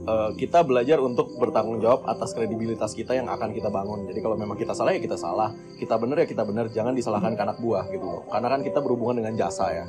[0.08, 4.38] eh, kita belajar untuk bertanggung jawab atas kredibilitas kita yang akan kita bangun jadi kalau
[4.38, 7.58] memang kita salah ya kita salah kita benar ya kita benar jangan disalahkan ke anak
[7.58, 9.84] buah gitu loh karena kan kita berhubungan dengan jasa ya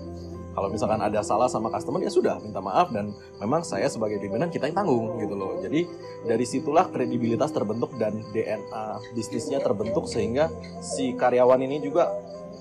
[0.55, 3.11] kalau misalkan ada salah sama customer ya sudah minta maaf dan
[3.43, 5.83] memang saya sebagai pimpinan kita yang tanggung gitu loh jadi
[6.23, 10.47] dari situlah kredibilitas terbentuk dan DNA bisnisnya terbentuk sehingga
[10.79, 12.09] si karyawan ini juga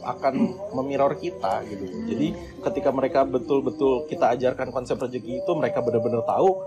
[0.05, 0.35] akan
[0.77, 1.85] memirror kita gitu.
[2.05, 6.61] Jadi ketika mereka betul-betul kita ajarkan konsep rezeki itu mereka benar-benar tahu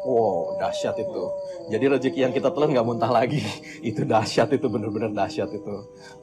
[0.00, 1.24] Wow, dahsyat itu.
[1.68, 3.44] Jadi rezeki yang kita telan nggak muntah lagi.
[3.90, 5.74] itu dahsyat itu benar-benar dahsyat itu.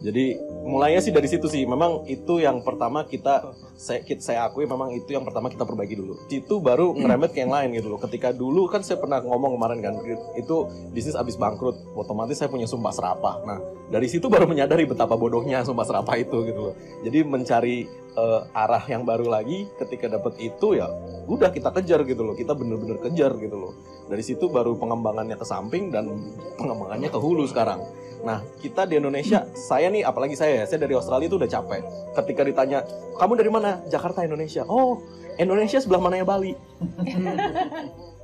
[0.01, 0.33] Jadi
[0.65, 1.61] mulainya sih dari situ sih.
[1.69, 5.93] Memang itu yang pertama kita saya kita- saya akui memang itu yang pertama kita perbaiki
[5.93, 6.17] dulu.
[6.25, 8.01] Itu baru ngerembet ke yang lain gitu loh.
[8.01, 9.93] Ketika dulu kan saya pernah ngomong kemarin kan
[10.33, 10.55] itu
[10.89, 13.45] bisnis abis bangkrut, otomatis saya punya sumpah serapah.
[13.45, 13.61] Nah,
[13.93, 16.75] dari situ baru menyadari betapa bodohnya sumpah serapah itu gitu loh.
[17.05, 17.85] Jadi mencari
[18.17, 20.89] eh, arah yang baru lagi ketika dapat itu ya
[21.29, 22.33] udah kita kejar gitu loh.
[22.33, 23.73] Kita bener-bener kejar gitu loh.
[24.09, 26.09] Dari situ baru pengembangannya ke samping dan
[26.57, 27.83] pengembangannya ke hulu sekarang.
[28.25, 31.85] Nah, kita di Indonesia, saya nih, apalagi saya ya, saya dari Australia itu udah capek.
[32.17, 32.81] Ketika ditanya,
[33.21, 33.77] kamu dari mana?
[33.93, 34.65] Jakarta, Indonesia.
[34.65, 35.05] Oh,
[35.37, 36.57] Indonesia sebelah mananya Bali?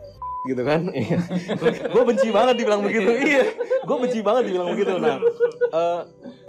[0.44, 0.82] gitu kan?
[1.94, 3.10] gue benci banget dibilang begitu.
[3.10, 3.44] Iya,
[3.84, 5.00] gue benci banget dibilang begitu.
[5.00, 5.18] Nah,
[5.72, 6.02] eh,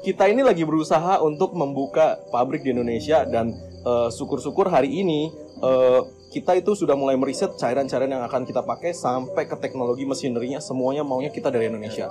[0.03, 3.55] kita ini lagi berusaha untuk membuka pabrik di Indonesia dan
[3.87, 5.31] eh, syukur-syukur hari ini
[5.63, 6.01] eh,
[6.35, 11.07] kita itu sudah mulai meriset cairan-cairan yang akan kita pakai sampai ke teknologi mesinerinya semuanya
[11.07, 12.11] maunya kita dari Indonesia.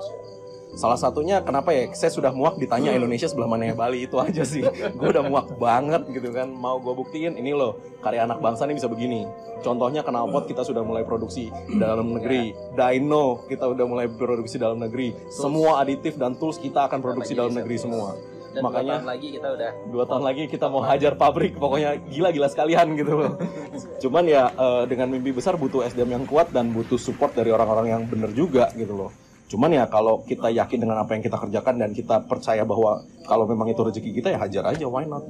[0.73, 4.41] Salah satunya kenapa ya saya sudah muak ditanya Indonesia sebelah mana ya Bali itu aja
[4.41, 4.65] sih.
[4.97, 6.49] Gue udah muak banget gitu kan.
[6.49, 9.29] Mau gue buktiin ini loh karya anak bangsa ini bisa begini.
[9.61, 12.57] Contohnya knalpot kita sudah mulai produksi dalam negeri.
[12.73, 15.13] Dino kita udah mulai produksi dalam negeri.
[15.29, 18.17] Semua aditif dan tools kita akan produksi dalam negeri semua.
[18.53, 21.97] Dan dua Makanya tahun lagi kita udah dua tahun lagi kita mau hajar pabrik pokoknya
[22.05, 23.33] gila-gila sekalian gitu loh
[24.05, 27.89] cuman ya eh, dengan mimpi besar butuh SDM yang kuat dan butuh support dari orang-orang
[27.89, 29.09] yang bener juga gitu loh
[29.51, 33.45] cuman ya kalau kita yakin dengan apa yang kita kerjakan dan kita percaya bahwa kalau
[33.45, 35.21] memang itu rezeki kita ya hajar aja why not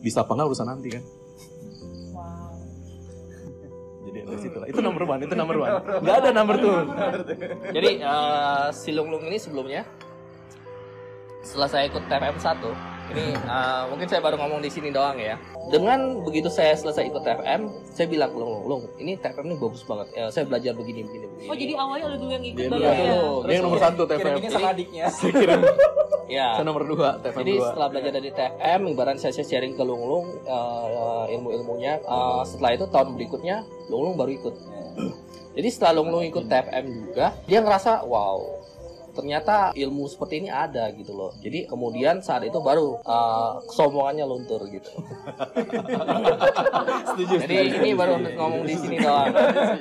[0.00, 1.04] bisa apa nggak urusan nanti kan
[2.16, 2.56] Wow.
[4.08, 4.66] jadi dari situ lah.
[4.72, 5.68] Itu number one, itu number one.
[6.02, 6.72] Nggak ada number two.
[7.76, 9.84] Jadi eh, si Lung Lung ini sebelumnya
[11.44, 15.38] setelah saya ikut TFM 1 ini eh, mungkin saya baru ngomong di sini doang ya.
[15.66, 20.06] Dengan begitu saya selesai ikut TFM, saya bilang Lung Lung, ini TFM ini bagus banget.
[20.14, 21.48] Ya, saya belajar begini begini begini.
[21.50, 22.92] Oh jadi awalnya lu dulu yang ikut dulu, ya?
[23.46, 24.20] dia yang nomor satu TFM.
[24.22, 25.04] Kira-kira sama adiknya.
[25.16, 25.60] Saya kirim,
[26.26, 26.58] Ya.
[26.58, 27.66] saya nomor dua TFM Jadi dua.
[27.70, 32.02] setelah belajar dari TFM, ibarat saya saya sharing ke Lung Lung eh, ilmu-ilmunya.
[32.02, 34.54] Eh, setelah itu tahun berikutnya Lung Lung baru ikut.
[35.54, 38.55] Jadi setelah Lung Lung ikut TFM juga, dia ngerasa wow,
[39.16, 41.32] ternyata ilmu seperti ini ada gitu loh.
[41.40, 44.92] Jadi kemudian saat itu baru eh, kesombongannya luntur gitu.
[47.16, 47.34] Setuju.
[47.48, 49.32] Jadi ini baru ngomong di sini doang.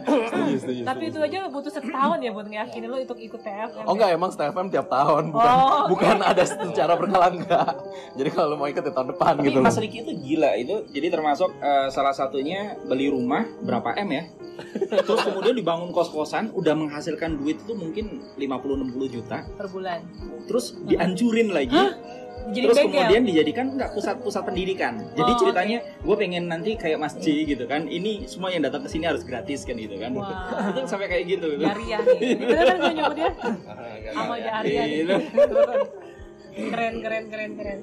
[0.05, 0.81] Setuju, setuju.
[0.87, 3.83] Tapi itu aja butuh setahun ya buat ngeyakinin lu untuk ikut TFM.
[3.85, 5.85] Oh enggak emang TFM tiap tahun bukan Oh.
[5.89, 7.73] bukan ada secara berkala enggak.
[8.17, 9.59] Jadi kalau lu mau ikut ya tahun depan Tapi gitu.
[9.59, 10.75] Mas Riki itu gila itu.
[10.93, 14.23] Jadi termasuk eh, salah satunya beli rumah berapa M ya?
[15.05, 19.24] Terus kemudian dibangun kos-kosan udah menghasilkan duit itu mungkin 50 60 juta.
[19.29, 19.99] Per bulan.
[20.45, 21.81] Terus dihancurin lagi.
[22.45, 25.01] Jadi Terus kemudian dijadikan enggak pusat-pusat pendidikan.
[25.17, 27.89] Jadi Oh, ceritanya gue pengen nanti kayak Mas J gitu kan.
[27.89, 30.13] Ini semua yang datang ke sini harus gratis kan gitu kan.
[30.77, 31.57] Itu sampai kayak gitu.
[31.57, 31.65] gitu.
[31.65, 32.37] Jariah nih.
[32.37, 33.29] Itu kan gue nyebutnya
[34.15, 35.01] sama Jariah nih.
[36.55, 36.71] Gitu.
[36.71, 37.79] Keren keren keren keren.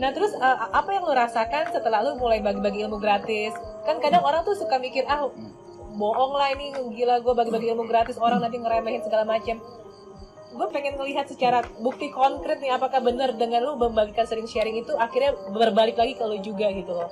[0.00, 3.52] Nah terus eh, apa yang lu rasakan setelah lu mulai bagi-bagi ilmu gratis?
[3.86, 5.28] Kan kadang orang tuh suka mikir ah
[5.94, 9.60] bohong lah ini gila gue bagi-bagi ilmu gratis orang nanti ngeremehin segala macam.
[10.48, 14.96] Gue pengen ngelihat secara bukti konkret nih apakah benar dengan lu membagikan sering sharing itu
[14.96, 17.08] akhirnya berbalik lagi ke lu juga gitu loh.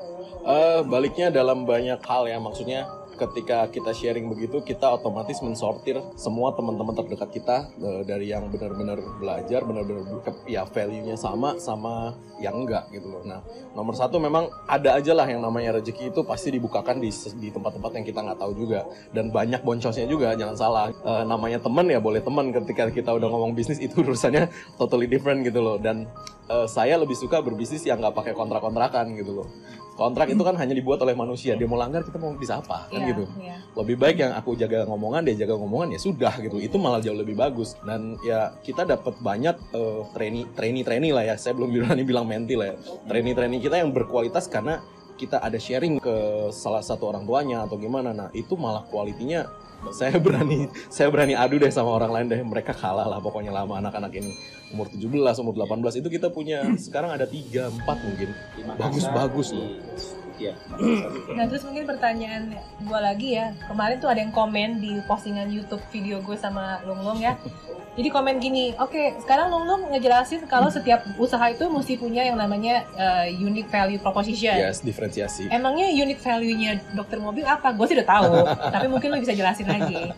[0.46, 6.52] Eh, baliknya dalam banyak hal ya maksudnya ketika kita sharing begitu kita otomatis mensortir semua
[6.52, 10.04] teman-teman terdekat kita eh, dari yang benar-benar belajar benar-benar
[10.44, 13.24] ya value-nya sama sama yang enggak gitu loh.
[13.24, 13.40] Nah
[13.72, 17.08] nomor satu memang ada aja lah yang namanya rezeki itu pasti dibukakan di
[17.40, 18.84] di tempat-tempat yang kita nggak tahu juga.
[19.10, 20.86] Dan banyak boncosnya juga jangan salah.
[20.92, 25.42] Eh, namanya teman ya boleh teman ketika kita udah ngomong bisnis itu urusannya totally different
[25.48, 25.80] gitu loh.
[25.80, 26.04] Dan
[26.52, 29.48] eh, saya lebih suka berbisnis yang nggak pakai kontrak-kontrakan gitu loh
[29.96, 31.56] kontrak itu kan hanya dibuat oleh manusia.
[31.56, 32.86] Dia mau langgar kita mau bisa apa?
[32.92, 33.24] Kan Iya, gitu.
[33.40, 33.56] iya.
[33.76, 36.60] lebih baik yang aku jaga ngomongan dia jaga ngomongan ya sudah gitu.
[36.60, 37.74] Itu malah jauh lebih bagus.
[37.82, 41.34] Dan ya kita dapat banyak eh, trainee trainee trainee lah ya.
[41.40, 42.76] Saya belum berani bilang menti lah ya.
[43.08, 44.84] Trainee trainee kita yang berkualitas karena
[45.16, 46.14] kita ada sharing ke
[46.52, 48.12] salah satu orang tuanya atau gimana.
[48.12, 49.48] Nah itu malah kualitinya
[49.92, 52.40] saya berani saya berani adu deh sama orang lain deh.
[52.44, 54.32] Mereka kalah lah pokoknya lama anak-anak ini
[54.74, 58.28] umur 17 umur 18 itu kita punya sekarang ada 3 4 mungkin.
[58.78, 59.70] Bagus-bagus loh.
[60.36, 60.52] Iya.
[61.32, 63.56] Nah terus mungkin pertanyaan gue lagi ya.
[63.68, 67.40] Kemarin tuh ada yang komen di postingan YouTube video gue sama Lung Lung ya.
[67.96, 72.36] Jadi komen gini, oke sekarang Lung Lung ngejelasin kalau setiap usaha itu mesti punya yang
[72.36, 74.52] namanya uh, unique value proposition.
[74.52, 75.48] Yes diferensiasi.
[75.48, 77.72] Emangnya unique value-nya dokter mobil apa?
[77.72, 78.32] Gue sih udah tahu,
[78.76, 80.12] tapi mungkin lo bisa jelasin lagi.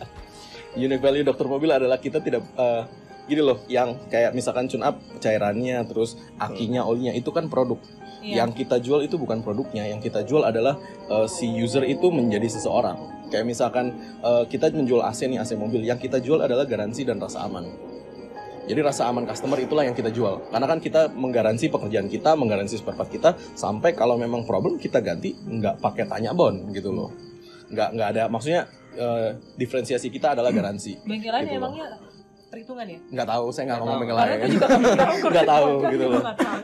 [0.75, 2.83] Unique value dokter mobil adalah kita tidak eh,
[3.29, 7.77] gini loh yang kayak misalkan tune up cairannya terus akinya olinya itu kan produk.
[8.19, 8.43] Iya.
[8.43, 10.75] yang kita jual itu bukan produknya yang kita jual adalah
[11.07, 12.99] eh, si user itu menjadi seseorang.
[13.31, 17.15] Kayak misalkan eh, kita menjual AC nih AC mobil yang kita jual adalah garansi dan
[17.23, 17.63] rasa aman.
[18.69, 20.45] Jadi rasa aman customer itulah yang kita jual.
[20.51, 25.01] Karena kan kita menggaransi pekerjaan kita menggaransi spare part kita sampai kalau memang problem kita
[25.01, 27.09] ganti nggak pakai tanya bon gitu loh.
[27.71, 28.67] Nggak nggak ada maksudnya
[28.99, 30.99] eh, diferensiasi kita adalah garansi.
[31.07, 32.18] Bengkelan Gitu loh.
[32.49, 32.97] Perhitungan ya?
[33.13, 34.37] nggak tahu saya nggak ngomong Karena lain
[35.33, 35.69] nggak tahu.
[35.87, 36.21] gitu loh.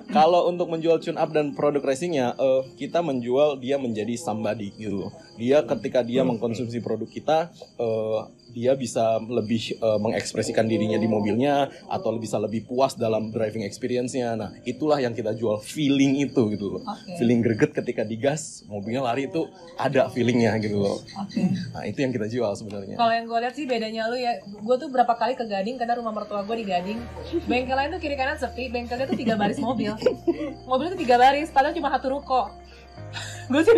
[0.09, 5.07] kalau untuk menjual tune up dan produk racingnya eh, kita menjual dia menjadi somebody gitu
[5.07, 5.11] loh.
[5.35, 8.19] Dia ketika dia mengkonsumsi produk kita eh,
[8.51, 14.37] dia bisa lebih eh, mengekspresikan dirinya di mobilnya atau bisa lebih puas dalam driving experience-nya
[14.37, 17.17] nah itulah yang kita jual feeling itu gitu loh Oke.
[17.17, 21.41] feeling greget ketika digas mobilnya lari itu ada feelingnya gitu loh Oke.
[21.73, 24.75] nah itu yang kita jual sebenarnya Kalau yang gue lihat sih bedanya lu ya, gue
[24.79, 26.99] tuh berapa kali ke Gading karena rumah mertua gue di Gading.
[27.45, 29.93] Bengkel lain tuh kiri kanan sepi, bengkelnya tuh tiga baris mobil.
[30.69, 32.49] Mobilnya tuh tiga baris, padahal cuma satu ruko.
[33.51, 33.73] gue sih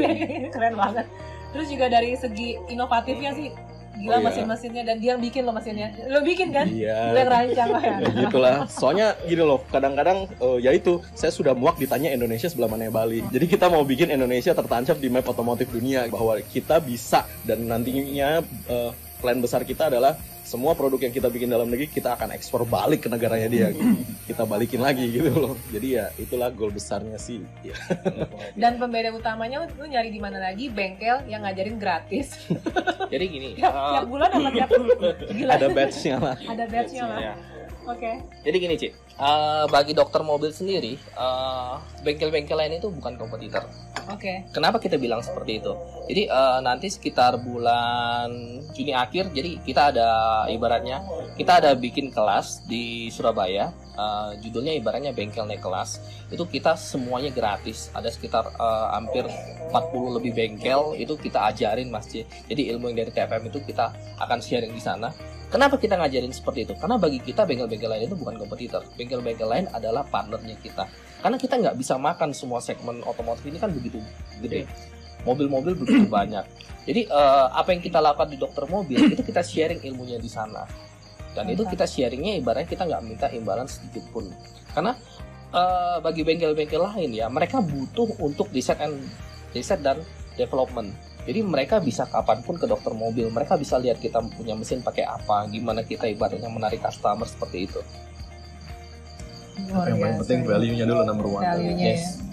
[0.54, 1.06] keren banget.
[1.52, 3.50] Terus juga dari segi inovatifnya sih
[3.98, 4.28] gila Oh, iya.
[4.30, 5.88] mesin-mesinnya dan dia yang bikin lo mesinnya.
[6.08, 6.66] Lo bikin kan?
[6.70, 7.14] Iya.
[7.14, 7.96] Lo yang rancang ya.
[8.18, 12.90] gitulah soalnya gini loh kadang-kadang eh, ya itu saya sudah muak ditanya Indonesia sebelah mana
[12.90, 17.66] Bali jadi kita mau bikin Indonesia tertancap di map otomotif dunia bahwa kita bisa dan
[17.66, 20.16] nantinya eh, plan besar kita adalah
[20.48, 23.68] semua produk yang kita bikin dalam negeri kita akan ekspor balik ke negaranya dia
[24.24, 27.76] kita balikin lagi gitu loh jadi ya itulah goal besarnya sih ya.
[28.62, 32.48] Dan pembeda utamanya lu, nyari di mana lagi bengkel yang ngajarin gratis.
[33.12, 34.70] Jadi gini, tiap, eh, tiap bulan apa tiap
[35.36, 35.52] gila.
[35.52, 37.20] ada batchnya lah Ada batch-nya lah.
[37.20, 37.34] ya.
[37.88, 38.12] Oke.
[38.44, 38.94] Jadi gini, Cik.
[39.18, 43.66] eh, bagi dokter mobil sendiri, eh, bengkel-bengkel lain itu bukan kompetitor.
[44.14, 44.46] Oke.
[44.54, 45.74] Kenapa kita bilang seperti itu?
[46.06, 48.30] Jadi eh, nanti sekitar bulan
[48.78, 50.10] Juni akhir, jadi kita ada
[50.54, 51.02] ibaratnya
[51.34, 53.74] kita ada bikin kelas di Surabaya.
[53.98, 55.98] eh, judulnya ibaratnya bengkel naik kelas.
[56.30, 57.90] Itu kita semuanya gratis.
[57.98, 59.26] Ada sekitar eh, hampir
[59.74, 62.22] 40 lebih bengkel itu kita ajarin masjid.
[62.46, 63.90] Jadi ilmu yang dari TFM itu kita
[64.22, 65.10] akan sharing di sana.
[65.48, 66.76] Kenapa kita ngajarin seperti itu?
[66.76, 68.84] Karena bagi kita bengkel-bengkel lain itu bukan kompetitor.
[69.00, 70.84] Bengkel-bengkel lain adalah partnernya kita.
[71.24, 74.04] Karena kita nggak bisa makan semua segmen otomotif ini kan begitu
[74.44, 74.68] gede.
[75.24, 76.44] Mobil-mobil begitu banyak.
[76.84, 80.68] Jadi eh, apa yang kita lakukan di dokter mobil itu kita sharing ilmunya di sana.
[81.32, 84.28] Dan itu kita sharingnya ibaratnya kita nggak minta imbalan sedikit pun.
[84.76, 85.00] Karena
[85.56, 89.00] eh, bagi bengkel-bengkel lain ya mereka butuh untuk riset and
[89.56, 90.04] riset dan
[90.36, 90.92] development.
[91.28, 95.04] Jadi mereka bisa kapan pun ke dokter mobil, mereka bisa lihat kita punya mesin pakai
[95.04, 97.84] apa, gimana kita ibaratnya menarik customer seperti itu.
[99.68, 101.44] Luar yang paling penting value-nya dulu number one.
[101.44, 102.00] Value-nya Yes.
[102.00, 102.28] ya.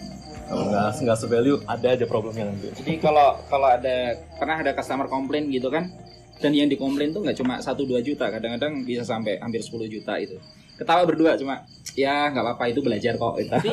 [0.44, 2.68] Kalau nggak nggak se-value, ada aja problemnya nanti.
[2.70, 5.90] Jadi kalau kalau ada pernah ada customer komplain gitu kan,
[6.38, 10.38] dan yang dikomplain tuh nggak cuma 1-2 juta, kadang-kadang bisa sampai hampir 10 juta itu.
[10.74, 11.62] Ketawa berdua cuma
[11.94, 13.38] ya nggak apa-apa itu belajar kok.
[13.38, 13.68] Tapi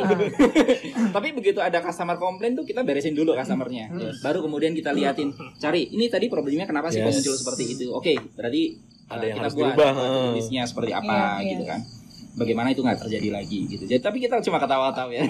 [1.16, 3.90] tapi begitu ada customer komplain tuh kita beresin dulu customernya.
[4.20, 7.18] Baru kemudian kita liatin, cari ini tadi problemnya kenapa sih kok Yes.
[7.20, 7.86] muncul seperti itu.
[7.90, 9.92] Oke, berarti Ada uh, yang kita harus buat dirubah.
[10.30, 11.50] tulisnya seperti apa Iya, iya.
[11.52, 11.80] gitu kan.
[12.32, 13.84] Bagaimana itu nggak terjadi lagi gitu.
[13.84, 15.28] Jadi tapi kita cuma ketawa-tawa ya.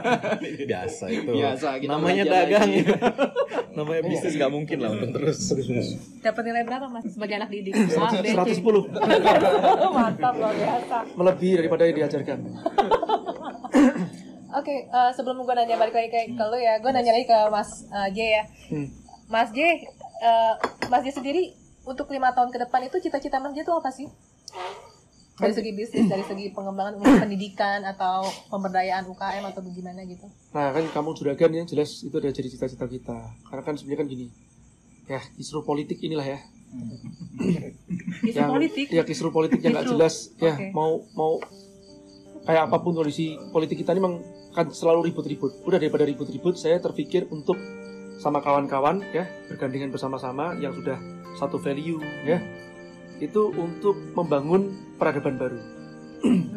[0.70, 1.30] Biasa itu.
[1.30, 2.64] Biasa kita Namanya dagang.
[2.64, 2.80] lagi.
[3.70, 5.38] Namanya bisnis nggak mungkin lah untuk terus.
[6.20, 7.76] Dapat nilai berapa mas sebagai anak didik?
[7.92, 7.96] C.
[8.32, 8.64] 110
[9.96, 10.96] Mantap luar biasa.
[11.12, 12.38] melebihi daripada yang diajarkan.
[14.50, 17.38] Oke, eh, sebelum gue nanya balik lagi ke, ke lu ya, gue nanya lagi ke
[17.48, 18.42] Mas eh, J ya.
[18.68, 18.88] Hmm.
[19.30, 19.58] Mas J,
[20.18, 20.54] eh,
[20.88, 24.10] Mas J sendiri untuk lima tahun ke depan itu cita-cita Mas J itu apa sih?
[25.40, 30.28] Dari segi bisnis, dari segi pengembangan pendidikan atau pemberdayaan UKM atau bagaimana gitu?
[30.52, 33.18] Nah kan kamu juragan ya jelas itu udah jadi cita-cita kita.
[33.48, 34.26] Karena kan sebenarnya kan gini,
[35.08, 36.38] ya kisru politik inilah ya.
[38.22, 38.86] Isu yang, politik.
[38.92, 39.96] Ya kisru politik yang nggak Kisru.
[39.98, 40.14] jelas.
[40.38, 40.70] Ya Oke.
[40.76, 41.40] mau mau
[42.44, 44.22] kayak apa pun kondisi politik kita ini memang
[44.54, 45.64] kan selalu ribut-ribut.
[45.66, 47.56] Udah daripada ribut-ribut, saya terpikir untuk
[48.20, 51.00] sama kawan-kawan ya bergandengan bersama-sama yang sudah
[51.40, 51.96] satu value
[52.28, 52.36] ya
[53.20, 55.60] itu untuk membangun peradaban baru.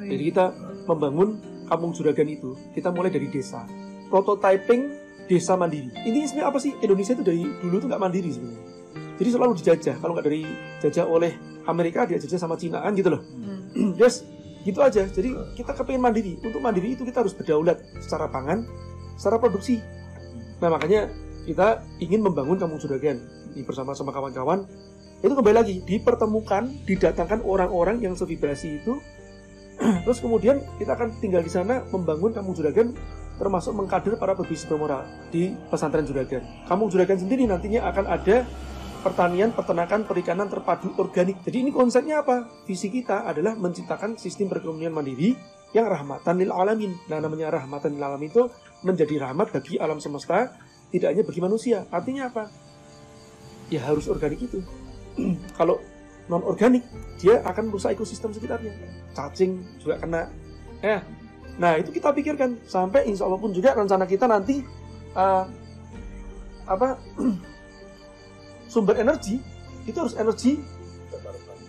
[0.10, 0.46] Jadi kita
[0.88, 3.64] membangun kampung juragan itu, kita mulai dari desa.
[4.12, 5.92] Prototyping desa mandiri.
[6.04, 6.72] Ini sebenarnya apa sih?
[6.84, 8.64] Indonesia itu dari dulu tuh nggak mandiri sebenarnya.
[9.20, 9.96] Jadi selalu dijajah.
[10.00, 10.44] Kalau nggak dari
[10.84, 11.32] jajah oleh
[11.70, 13.22] Amerika, dia jajah sama Cinaan gitu loh.
[13.24, 13.96] Hmm.
[14.68, 15.04] gitu aja.
[15.08, 16.40] Jadi kita kepengen mandiri.
[16.40, 18.64] Untuk mandiri itu kita harus berdaulat secara pangan,
[19.20, 19.80] secara produksi.
[20.60, 21.12] Nah makanya
[21.44, 23.20] kita ingin membangun kampung juragan.
[23.54, 24.66] Ini bersama sama kawan-kawan.
[25.24, 29.00] Itu kembali lagi dipertemukan, didatangkan orang-orang yang sevibrasi itu
[30.06, 32.94] Terus kemudian kita akan tinggal di sana membangun kampung juragan
[33.42, 36.46] termasuk mengkader para pebisnis bermoral di pesantren juragan.
[36.70, 38.46] Kampung juragan sendiri nantinya akan ada
[39.02, 41.42] pertanian, peternakan, perikanan terpadu organik.
[41.44, 42.48] Jadi ini konsepnya apa?
[42.70, 45.34] Visi kita adalah menciptakan sistem perekonomian mandiri
[45.74, 46.94] yang rahmatan lil alamin.
[47.10, 48.48] Nah, namanya rahmatan lil alamin itu
[48.86, 50.54] menjadi rahmat bagi alam semesta,
[50.94, 51.90] tidak hanya bagi manusia.
[51.90, 52.48] Artinya apa?
[53.74, 54.62] Ya harus organik itu.
[55.60, 55.80] Kalau
[56.32, 56.84] non organik,
[57.20, 58.74] dia akan merusak ekosistem sekitarnya.
[59.14, 60.32] Cacing juga kena.
[60.80, 61.04] Ya.
[61.60, 62.60] Nah itu kita pikirkan.
[62.66, 64.64] Sampai insya Allah pun juga rencana kita nanti
[65.14, 65.46] eh,
[66.64, 66.98] apa
[68.72, 69.38] sumber energi
[69.84, 70.58] itu harus energi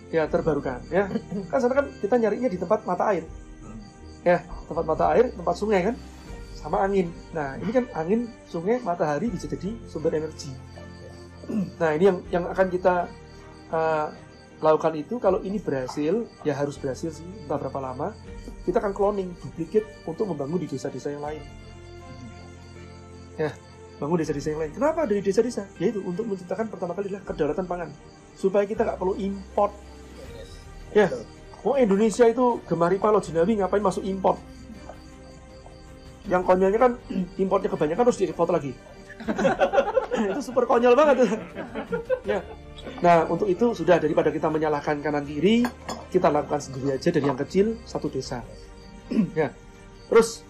[0.09, 1.11] ya terbarukan ya.
[1.51, 3.25] Kan sana kan kita nyarinya di tempat mata air.
[4.25, 5.95] Ya tempat mata air tempat sungai kan?
[6.57, 7.13] Sama angin.
[7.29, 10.49] Nah ini kan angin sungai matahari bisa jadi sumber energi.
[11.77, 13.05] Nah ini yang yang akan kita
[13.73, 14.07] eh,
[14.63, 18.15] lakukan itu kalau ini berhasil ya harus berhasil sih entah berapa lama
[18.63, 21.43] kita akan cloning duplicate untuk membangun di desa-desa yang lain.
[23.35, 23.51] Ya
[23.95, 24.71] bangun desa-desa yang lain.
[24.75, 25.67] Kenapa dari desa-desa?
[25.77, 27.89] Yaitu untuk menciptakan pertama kali adalah kedaulatan pangan.
[28.35, 29.75] Supaya kita nggak perlu import.
[30.95, 31.11] Ya
[31.65, 34.39] oh Indonesia itu gemari palo jinawi ngapain masuk import?
[36.25, 36.91] Yang konyolnya kan
[37.43, 38.73] importnya kebanyakan harus diekspor lagi
[40.31, 41.27] itu super konyol banget
[42.25, 42.39] ya
[43.01, 45.65] Nah, untuk itu sudah daripada kita menyalahkan kanan kiri,
[46.13, 48.45] kita lakukan sendiri aja dari yang kecil satu desa.
[49.39, 49.49] ya.
[50.05, 50.45] Terus,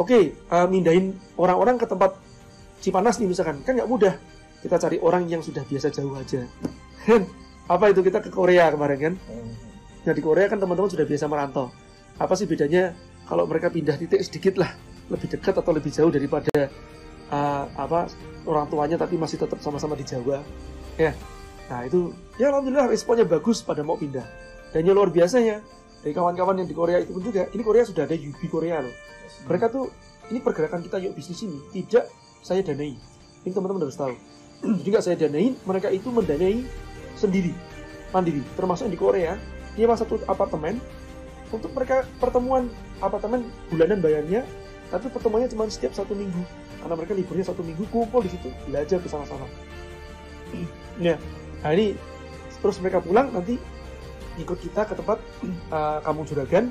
[0.00, 2.16] oke, eh, mindahin orang-orang ke tempat
[2.80, 4.14] Cipanas nih misalkan, kan nggak mudah.
[4.64, 6.44] Kita cari orang yang sudah biasa jauh aja.
[7.66, 9.14] Apa itu kita ke Korea kemarin kan?
[10.06, 11.74] Nah di Korea kan teman-teman sudah biasa merantau.
[12.16, 12.94] Apa sih bedanya
[13.26, 14.70] kalau mereka pindah titik sedikit lah,
[15.10, 16.70] lebih dekat atau lebih jauh daripada
[17.30, 18.06] eh, apa
[18.46, 20.40] orang tuanya tapi masih tetap sama-sama di Jawa?
[20.96, 21.12] Ya,
[21.66, 24.24] Nah itu ya alhamdulillah responnya bagus pada mau pindah.
[24.70, 25.62] Dan yang luar biasanya
[26.02, 28.94] dari kawan-kawan yang di Korea itu pun juga ini Korea sudah ada UB Korea loh.
[29.50, 29.90] Mereka tuh
[30.30, 31.58] ini pergerakan kita yuk bisnis ini.
[31.74, 32.04] Tidak
[32.42, 32.94] saya danai.
[33.42, 34.14] Ini teman-teman harus tahu.
[34.82, 36.62] Jadi nggak saya danain mereka itu mendanai
[37.18, 37.52] sendiri
[38.14, 38.42] mandiri.
[38.54, 39.34] Termasuk di Korea
[39.74, 40.78] dia satu apartemen.
[41.46, 42.66] Untuk mereka pertemuan
[42.98, 44.42] apartemen bulanan bayarnya
[44.90, 46.42] tapi pertemuannya cuma setiap satu minggu
[46.86, 49.50] karena mereka liburnya satu minggu kumpul di situ belajar bersama-sama.
[51.02, 51.18] Ya
[51.60, 51.98] nah ini
[52.62, 53.58] terus mereka pulang nanti
[54.38, 55.18] ikut kita ke tempat
[55.74, 56.70] uh, kampung juragan.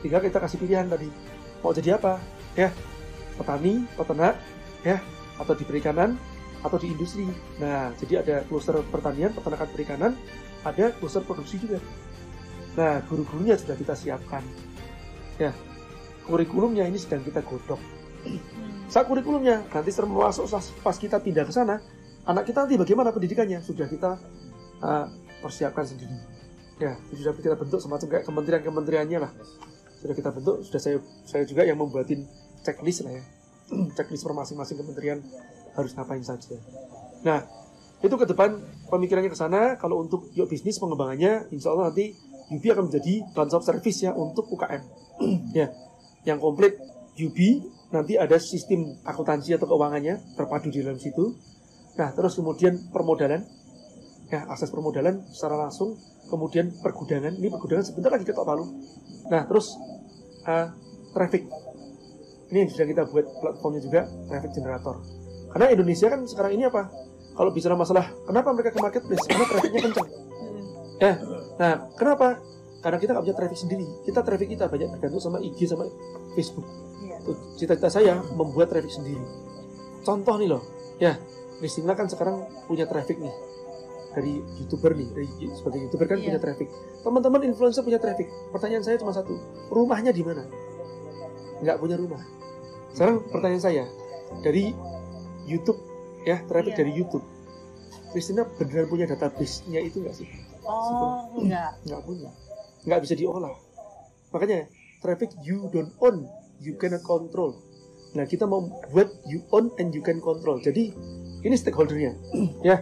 [0.00, 1.10] Tinggal kita kasih pilihan tadi
[1.58, 2.22] mau jadi apa?
[2.54, 2.70] Ya
[3.34, 4.38] petani peternak
[4.86, 5.02] ya
[5.42, 6.14] atau di perikanan
[6.62, 7.26] atau di industri.
[7.58, 10.12] Nah jadi ada kluster pertanian peternakan perikanan
[10.62, 11.82] ada kluster produksi juga.
[12.78, 14.46] Nah guru-gurunya sudah kita siapkan.
[15.36, 15.50] Ya
[16.30, 17.82] kurikulumnya ini sedang kita godok
[18.92, 20.46] saat kurikulumnya nanti termasuk
[20.84, 21.80] pas kita pindah ke sana
[22.26, 23.58] anak kita nanti bagaimana pendidikannya?
[23.62, 24.18] Sudah kita
[24.82, 25.06] uh,
[25.42, 26.14] persiapkan sendiri.
[26.78, 29.32] Ya sudah kita bentuk semacam kayak kementerian-kementeriannya lah.
[30.02, 32.26] Sudah kita bentuk sudah saya saya juga yang membuatin
[32.62, 33.24] checklist lah ya.
[33.96, 35.18] Checklist per masing-masing kementerian
[35.78, 36.58] harus ngapain saja.
[37.22, 37.46] Nah
[38.02, 38.58] itu ke depan
[38.90, 39.78] pemikirannya ke sana.
[39.78, 42.14] Kalau untuk yuk bisnis pengembangannya insya Allah nanti
[42.50, 44.82] UB akan menjadi one service ya untuk UKM
[45.58, 45.70] ya
[46.26, 46.76] yang komplit
[47.16, 47.38] UB
[47.92, 51.36] nanti ada sistem akuntansi atau keuangannya terpadu di dalam situ.
[52.00, 53.44] Nah terus kemudian permodalan.
[54.32, 56.00] Ya akses permodalan secara langsung
[56.32, 57.36] kemudian pergudangan.
[57.36, 58.64] Ini pergudangan sebentar lagi ketok palu.
[59.28, 59.76] Nah terus
[60.48, 60.72] uh,
[61.12, 61.44] traffic.
[62.48, 64.96] Ini yang sudah kita buat platformnya juga traffic generator.
[65.52, 66.88] Karena Indonesia kan sekarang ini apa?
[67.32, 69.24] Kalau bicara masalah kenapa mereka ke marketplace?
[69.28, 70.08] Karena trafficnya kencang
[71.02, 71.18] ya
[71.58, 72.38] nah kenapa?
[72.82, 73.86] Karena kita nggak punya traffic sendiri.
[74.02, 75.86] Kita traffic kita banyak bergantung sama IG sama
[76.34, 76.66] Facebook
[77.56, 79.22] cita-cita saya membuat traffic sendiri.
[80.02, 80.62] Contoh nih loh
[80.98, 81.14] ya
[81.58, 83.34] Kristina kan sekarang punya traffic nih
[84.12, 86.26] dari youtuber nih dari sebagai youtuber kan Iya.
[86.34, 86.68] punya traffic.
[87.00, 88.28] Teman-teman influencer punya traffic.
[88.52, 89.34] Pertanyaan saya cuma satu
[89.72, 90.44] rumahnya di mana?
[91.62, 92.20] Nggak punya rumah.
[92.92, 93.84] Sekarang pertanyaan saya
[94.42, 94.74] dari
[95.46, 95.78] YouTube
[96.26, 96.80] ya traffic Iya.
[96.84, 97.24] dari YouTube
[98.12, 100.28] Kristina beneran punya database-nya itu nggak sih?
[100.68, 101.80] Oh, enggak.
[101.88, 102.30] nggak punya.
[102.84, 103.56] Nggak bisa diolah.
[104.30, 104.68] Makanya
[105.00, 106.28] traffic you don't own
[106.62, 107.58] you cannot control.
[108.14, 108.62] Nah kita mau
[108.94, 110.62] buat you own and you can control.
[110.62, 110.94] Jadi
[111.42, 112.12] ini stakeholdernya.
[112.68, 112.80] Ya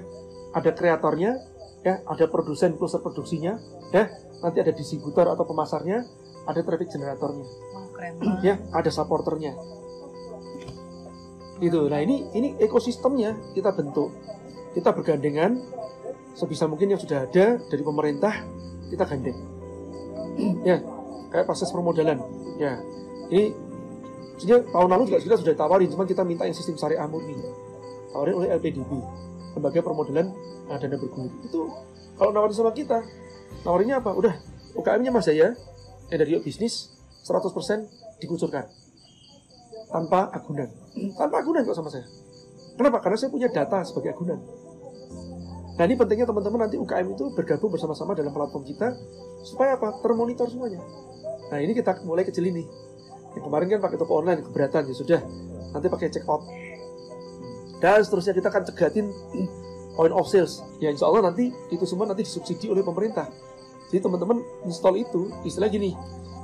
[0.50, 1.38] ada kreatornya
[1.80, 3.56] ya ada produsen kluster produksinya
[3.94, 4.10] ya
[4.44, 6.04] nanti ada distributor atau pemasarnya
[6.44, 7.46] ada traffic generatornya.
[7.96, 8.40] Keren banget.
[8.44, 9.56] ya ada supporternya.
[11.60, 14.12] Gitu nah ini ini ekosistemnya kita bentuk.
[14.70, 15.58] Kita bergandengan
[16.38, 18.34] sebisa mungkin yang sudah ada dari pemerintah
[18.92, 19.38] kita gandeng.
[20.68, 20.82] Ya
[21.30, 22.18] kayak proses permodalan.
[22.58, 22.82] Ya
[23.30, 23.54] ini
[24.40, 27.36] sebenarnya tahun lalu juga kita sudah tawarin cuma kita minta yang sistem syariah murni.
[28.10, 28.90] Tawarin oleh LPDB
[29.54, 30.32] lembaga permodalan
[30.70, 31.32] uh, dana bergulir.
[31.44, 31.68] Itu
[32.16, 33.04] kalau nawarin sama kita
[33.66, 34.10] nawarinnya apa?
[34.16, 34.34] Udah
[34.78, 35.52] UKM-nya Mas Jaya
[36.10, 36.94] yang dari bisnis
[37.26, 38.64] 100% dikucurkan.
[39.90, 40.70] Tanpa agunan.
[41.18, 42.06] Tanpa agunan kok sama saya.
[42.78, 43.02] Kenapa?
[43.02, 44.38] Karena saya punya data sebagai agunan.
[45.74, 48.94] Nah ini pentingnya teman-teman nanti UKM itu bergabung bersama-sama dalam platform kita
[49.42, 49.98] supaya apa?
[50.04, 50.78] Termonitor semuanya.
[51.50, 52.62] Nah ini kita mulai kecil ini
[53.36, 54.90] yang kemarin kan pakai toko online keberatan.
[54.90, 55.20] Ya sudah
[55.70, 56.42] nanti pakai check out.
[57.80, 59.06] Dan seterusnya kita akan cegatin
[59.94, 60.60] point of sales.
[60.82, 63.30] Ya insya Allah nanti itu semua nanti disubsidi oleh pemerintah.
[63.90, 65.94] Jadi teman-teman install itu istilah gini.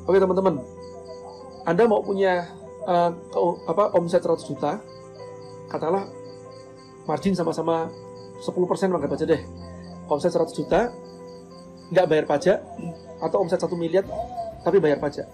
[0.07, 0.63] Oke teman-teman.
[1.67, 2.47] Anda mau punya
[3.31, 4.79] ke- apa omset 100 juta
[5.67, 6.07] katakanlah
[7.11, 7.91] margin sama-sama
[8.39, 9.43] 10% anggap aja deh.
[10.07, 10.95] Omset 100 juta
[11.91, 12.59] nggak bayar pajak
[13.23, 14.03] atau omset 1 miliar
[14.67, 15.27] tapi bayar pajak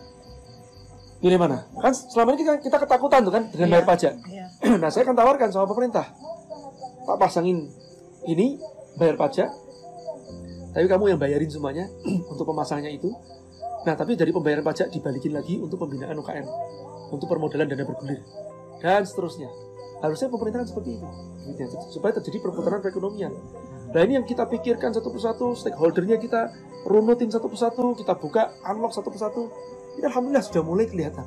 [1.22, 1.70] pilih mana?
[1.78, 3.74] Kan selama ini kita, kita ketakutan tuh kan dengan Iya.
[3.78, 4.12] bayar pajak.
[4.26, 4.46] Iya.
[4.82, 6.06] nah saya akan tawarkan sama pemerintah.
[7.06, 7.70] Pak pasangin
[8.26, 8.58] ini
[8.98, 9.48] bayar pajak.
[10.72, 11.86] Tapi kamu yang bayarin semuanya
[12.32, 13.14] untuk pemasangannya itu.
[13.86, 16.46] Nah tapi dari pembayaran pajak dibalikin lagi untuk pembinaan UKM
[17.12, 18.18] untuk permodalan dana bergulir
[18.82, 19.50] dan seterusnya.
[20.02, 21.06] Harusnya pemerintahan seperti itu.
[21.46, 23.30] Gitu ya, supaya terjadi perputaran perekonomian.
[23.92, 26.50] Nah ini yang kita pikirkan satu persatu stakeholdernya kita
[26.82, 29.52] runutin satu persatu kita buka unlock satu persatu
[29.98, 31.26] ini alhamdulillah sudah mulai kelihatan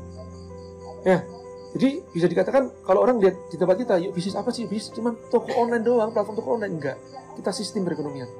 [1.06, 1.22] ya
[1.76, 4.64] jadi bisa dikatakan kalau orang lihat di tempat kita, yuk bisnis apa sih?
[4.64, 6.96] Bisnis cuman toko online doang, platform toko online enggak.
[7.36, 8.32] Kita sistem perekonomian.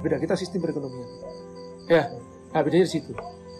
[0.00, 1.04] Beda, kita sistem perekonomian.
[1.84, 2.16] Ya,
[2.56, 3.12] nah bedanya di situ.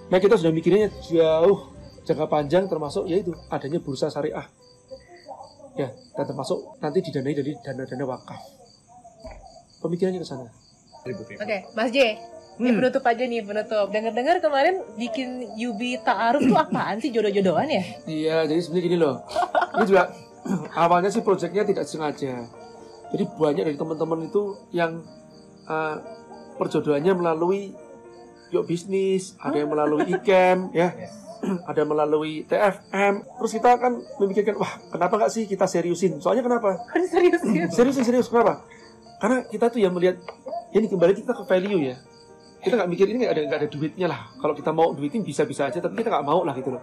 [0.08, 1.76] Nah kita sudah mikirnya jauh
[2.08, 4.48] jangka panjang termasuk yaitu adanya bursa syariah.
[5.76, 8.40] Ya, dan termasuk nanti didanai dari dana-dana wakaf.
[9.84, 10.48] Pemikirannya ke sana.
[11.04, 12.16] Oke, Mas J.
[12.56, 13.86] Ini penutup aja nih, penutup.
[13.92, 17.84] Dengar-dengar kemarin bikin Yubi Ta'aruf tuh apaan sih jodoh-jodohan ya?
[18.08, 19.16] Iya, jadi sebenarnya gini loh.
[19.76, 20.02] Ini juga
[20.84, 22.48] awalnya sih proyeknya tidak sengaja.
[23.12, 25.04] Jadi banyak dari teman-teman itu yang
[25.68, 26.00] uh,
[26.56, 27.76] perjodohannya melalui
[28.48, 30.96] yuk bisnis, ada yang melalui ICAM, ya,
[31.70, 33.20] ada melalui TFM.
[33.36, 33.92] Terus kita akan
[34.24, 36.24] memikirkan, wah kenapa nggak sih kita seriusin?
[36.24, 36.80] Soalnya kenapa?
[36.96, 37.68] Harus serius ya.
[37.68, 38.64] Seriusin serius kenapa?
[39.20, 40.16] Karena kita tuh ya melihat,
[40.72, 41.96] ini kembali kita ke value ya.
[42.66, 44.26] Kita nggak mikir ini nggak ada ada duitnya lah.
[44.42, 46.82] Kalau kita mau duitin bisa-bisa aja, tapi kita nggak mau lah gitu loh.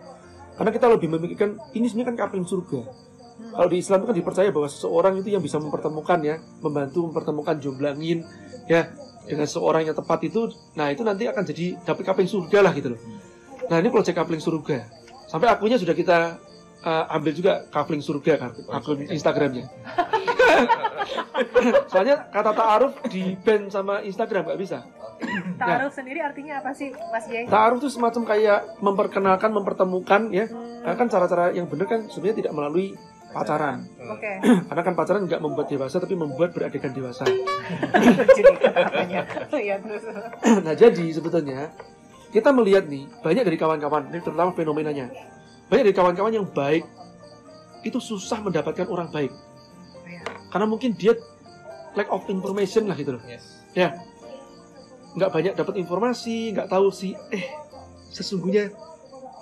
[0.56, 2.88] Karena kita lebih memikirkan ini sebenarnya kan kapling surga.
[3.52, 7.60] Kalau di Islam itu kan dipercaya bahwa seseorang itu yang bisa mempertemukan ya, membantu mempertemukan
[7.60, 8.24] jomblangin
[8.72, 8.96] ya
[9.28, 10.48] dengan seorang yang tepat itu,
[10.80, 13.00] nah itu nanti akan jadi dapat kapling surga lah gitu loh.
[13.68, 14.88] Nah ini proyek kapling surga.
[15.28, 16.40] Sampai akunnya sudah kita
[16.88, 19.68] uh, ambil juga kapling surga kan, akun Instagramnya.
[21.92, 24.86] Soalnya kata ta'aruf di ban sama Instagram nggak bisa.
[25.62, 27.46] Taruh sendiri artinya apa sih, Mas Jay?
[27.46, 30.46] Ta'aruf itu semacam kayak memperkenalkan, mempertemukan ya.
[30.84, 32.98] Karena kan cara-cara yang benar kan sebenarnya tidak melalui
[33.34, 33.90] pacaran.
[34.14, 34.32] Oke.
[34.70, 37.26] Karena kan pacaran nggak membuat dewasa tapi membuat beradegan dewasa.
[38.38, 39.22] Jadi katanya.
[39.54, 39.76] Iya
[40.66, 41.72] nah jadi sebetulnya
[42.34, 45.14] kita melihat nih banyak dari kawan-kawan ini terutama fenomenanya
[45.70, 46.84] banyak dari kawan-kawan yang baik
[47.86, 49.32] itu susah mendapatkan orang baik
[50.50, 51.14] karena mungkin dia
[51.94, 53.24] lack of information lah gitu loh
[53.78, 53.94] ya
[55.14, 57.46] nggak banyak dapat informasi nggak tahu sih eh
[58.14, 58.74] sesungguhnya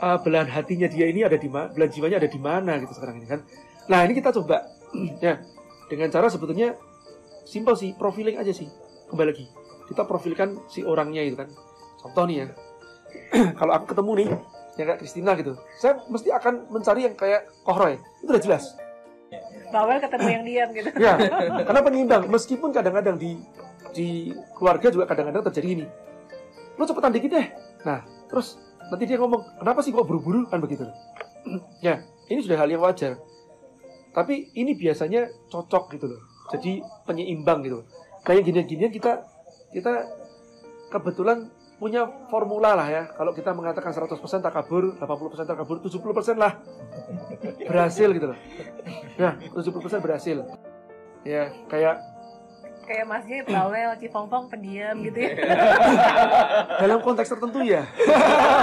[0.02, 3.22] uh, belahan hatinya dia ini ada di mana belahan jiwanya ada di mana gitu sekarang
[3.22, 3.40] ini kan.
[3.88, 4.66] Nah ini kita coba.
[5.24, 5.40] Ya
[5.88, 6.76] dengan cara sebetulnya
[7.48, 8.68] simpel sih profiling aja sih
[9.08, 9.46] kembali lagi.
[9.88, 11.48] Kita profilkan si orangnya itu kan.
[12.00, 12.48] Contoh nih ya.
[13.60, 14.30] Kalau aku ketemu nih
[14.80, 18.00] yang kayak Kristina gitu saya mesti akan mencari yang kayak Kohroy.
[18.24, 18.76] Itu udah jelas.
[19.72, 20.90] Bawel ketemu yang diam gitu.
[21.00, 21.16] ya
[21.64, 23.40] karena penyeimbang meskipun kadang-kadang di
[23.92, 25.86] di keluarga juga kadang-kadang terjadi ini
[26.82, 27.48] lo cepetan dikit deh.
[27.86, 28.58] Nah terus
[28.90, 30.50] nanti dia ngomong kenapa sih kok buru-buru?
[30.50, 30.88] Kan begitu.
[31.86, 33.18] Ya ini sudah hal yang wajar.
[34.14, 36.22] Tapi ini biasanya cocok gitu loh.
[36.54, 37.82] Jadi penyeimbang gitu.
[38.22, 39.26] Kayak ginian-ginian kita
[39.74, 40.06] kita
[40.94, 41.50] kebetulan
[41.82, 43.04] punya formula lah ya.
[43.18, 46.62] Kalau kita mengatakan 100% takabur 80% takabur 70% lah.
[47.66, 48.40] Berhasil gitu loh.
[49.18, 50.46] Ya 70% berhasil.
[51.26, 52.11] Ya kayak
[52.92, 55.32] Kayak Mas Jay bawel, Cipongpong pendiam gitu ya.
[56.84, 57.88] dalam konteks tertentu ya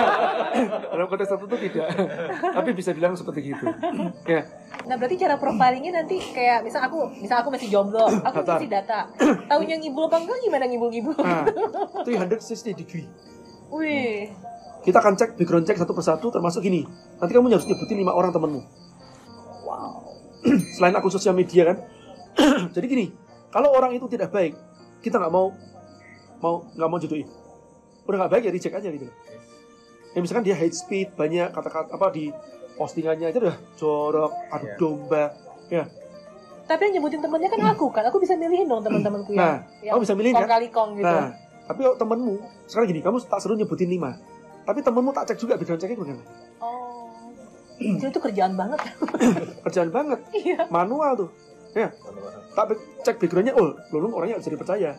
[0.93, 1.89] dalam konteks tertentu tidak
[2.29, 3.65] tapi bisa bilang seperti itu
[4.29, 4.45] ya
[4.85, 8.57] Nah berarti cara profilingnya nanti kayak misal aku misal aku masih jomblo, aku Data.
[8.57, 9.01] kasih data.
[9.49, 11.17] Tahunya ngibul apa enggak gimana ngibul-ngibul?
[11.19, 11.45] nah
[12.05, 13.09] 360 degree
[13.69, 14.29] Wih.
[14.81, 16.85] kita akan cek background check satu persatu termasuk gini
[17.17, 18.61] nanti kamu harus nyebutin lima orang temenmu
[19.65, 20.05] Wow.
[20.77, 21.77] selain akun sosial media kan
[22.77, 23.07] jadi gini
[23.49, 24.55] kalau orang itu tidak baik
[25.01, 25.53] kita nggak mau
[26.39, 27.29] mau nggak mau jodohin
[28.05, 29.07] udah nggak baik ya reject aja gitu
[30.15, 32.33] ya misalkan dia hate speed banyak kata-kata apa di
[32.75, 34.77] postingannya itu udah jorok adu Iya.
[34.79, 35.25] domba
[36.69, 40.03] Tapi yang nyebutin temennya kan aku kan, aku bisa milihin dong teman-temanku nah yang kamu
[40.05, 41.09] bisa milih kong kan kali kong gitu.
[41.09, 41.29] nah
[41.65, 42.35] tapi kalau temenmu
[42.65, 44.17] sekarang gini kamu tak seru nyebutin lima
[44.65, 46.25] tapi temenmu tak cek juga background checknya bagaimana
[46.59, 47.09] Oh.
[48.03, 48.81] Itu kerjaan banget.
[49.65, 50.67] kerjaan banget Iya.
[50.69, 51.31] manual tuh
[51.79, 51.91] ya.
[52.57, 52.75] Tak
[53.07, 54.91] cek backgroundnya oh lulung orangnya bisa dipercaya.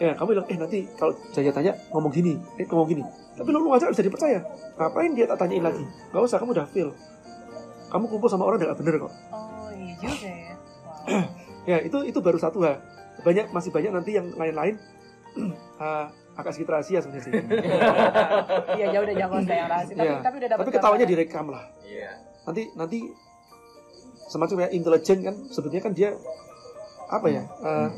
[0.00, 3.04] Ya kamu bilang eh nanti kalau saya tanya ngomong gini eh ngomong gini.
[3.36, 4.38] Tapi lulung aja nggak bisa dipercaya.
[4.80, 5.84] Ngapain dia tak tanyain lagi?
[6.12, 6.90] Nggak usah kamu udah fail
[7.90, 9.12] kamu kumpul sama orang udah nggak bener kok.
[9.34, 10.54] Oh iya juga ya.
[11.10, 11.26] Wow.
[11.70, 12.78] ya itu itu baru satu hal
[13.26, 14.78] banyak masih banyak nanti yang lain-lain.
[15.80, 17.32] Ah, agak sedikit rahasia sebenarnya sih.
[18.76, 19.94] Iya jauh udah jangan saya yang rahasia.
[19.96, 20.18] Tapi, Iya.
[20.20, 21.64] tapi udah dapat tapi ketawanya direkam lah.
[21.80, 22.10] Iya.
[22.40, 22.98] nanti nanti
[24.30, 26.14] semacam ya intelijen kan sebetulnya kan dia
[27.06, 27.88] apa ya eh,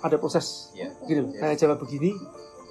[0.00, 0.94] ada proses Iya.
[1.04, 2.14] gini loh kayak jawab begini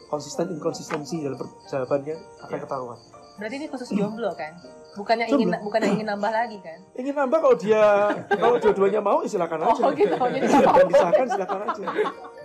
[0.08, 2.64] konsisten inkonsistensi dalam jawabannya akan Iya.
[2.64, 3.00] ketahuan
[3.36, 4.52] Berarti ini khusus jomblo kan?
[5.00, 5.64] Bukannya ingin Jomblo.
[5.64, 6.76] bukannya ingin nambah lagi kan?
[6.94, 7.84] ingin nambah kalau dia
[8.30, 10.12] kalau dua-duanya mau ya silakan aja Oh gitu.
[10.12, 11.84] Jadi dan disahkan silakan aja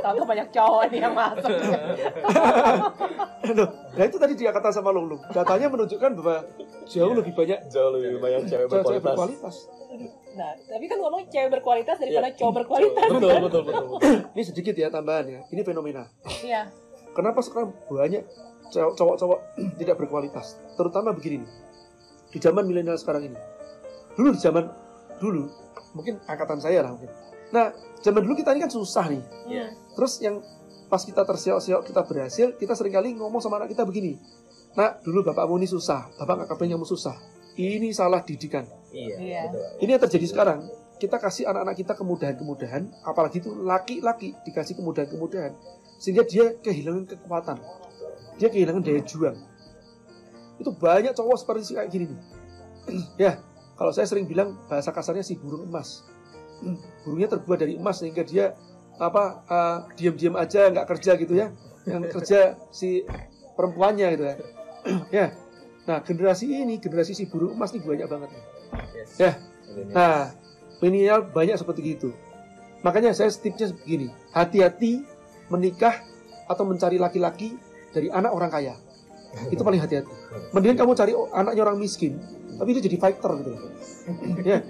[0.00, 1.52] tahu banyak cowok nih yang masuk.
[3.54, 6.48] Loh, nah itu tadi dia kata sama Lulung datanya menunjukkan bahwa
[6.84, 7.18] jauh Iya.
[7.18, 9.04] lebih banyak Jauh lebih banyak cewek berkualitas.
[9.04, 9.56] berkualitas
[10.34, 13.06] Nah, tapi kan ngomong cewek berkualitas daripada cowok berkualitas.
[13.06, 13.84] Betul, betul, betul.
[13.86, 14.16] betul.
[14.32, 16.08] ini sedikit ya tambahan ya ini fenomena
[16.42, 16.72] Iya.
[17.12, 18.24] kenapa sekarang banyak
[18.66, 19.38] cowok- cowok-cowok
[19.78, 21.50] tidak berkualitas terutama begini nih
[22.28, 23.38] di zaman milenial sekarang ini
[24.14, 24.66] dulu di zaman
[25.16, 25.46] dulu
[25.92, 27.12] mungkin angkatan saya lah mungkin
[27.54, 27.70] nah
[28.02, 29.22] zaman dulu kita ini kan susah nih.
[29.46, 29.66] Iya.
[29.94, 30.42] terus yang
[30.90, 34.18] pas kita terseok-seok kita berhasil kita sering kali ngomong sama anak kita begini.
[34.74, 37.14] Nah dulu bapakmu ini susah bapak nggak kapan kamu susah.
[37.54, 38.66] Ini salah didikan.
[38.90, 39.16] Iya.
[39.22, 39.42] Iya.
[39.54, 39.62] betul.
[39.86, 40.60] ini yang terjadi sekarang.
[40.94, 45.54] Kita kasih anak-anak kita kemudahan-kemudahan apalagi itu laki-laki dikasih kemudahan-kemudahan.
[46.02, 47.58] Sehingga dia kehilangan kekuatan.
[48.42, 49.38] Dia kehilangan daya juang.
[50.58, 52.20] Itu banyak cowok seperti kayak gini nih.
[53.30, 53.32] Ya
[53.74, 56.06] kalau saya sering bilang bahasa kasarnya si burung emas
[57.04, 58.54] burungnya terbuat dari emas sehingga dia
[59.00, 61.50] apa eh, diam-diam aja nggak kerja gitu ya
[61.84, 63.04] yang kerja si
[63.54, 64.36] perempuannya gitu ya.
[65.22, 65.26] ya.
[65.84, 68.30] Nah, generasi ini, generasi si burung emas ini banyak banget.
[69.20, 69.36] Ya.
[69.92, 70.32] Nah,
[70.80, 72.10] milenial banyak seperti itu.
[72.80, 75.04] Makanya saya tipsnya begini, hati-hati
[75.48, 76.04] menikah
[76.48, 77.56] atau mencari laki-laki
[77.92, 78.74] dari anak orang kaya.
[79.52, 80.08] Itu paling hati-hati.
[80.56, 82.16] Mendingan kamu cari anaknya orang miskin,
[82.56, 83.52] tapi itu jadi fighter gitu.
[84.44, 84.60] Ya.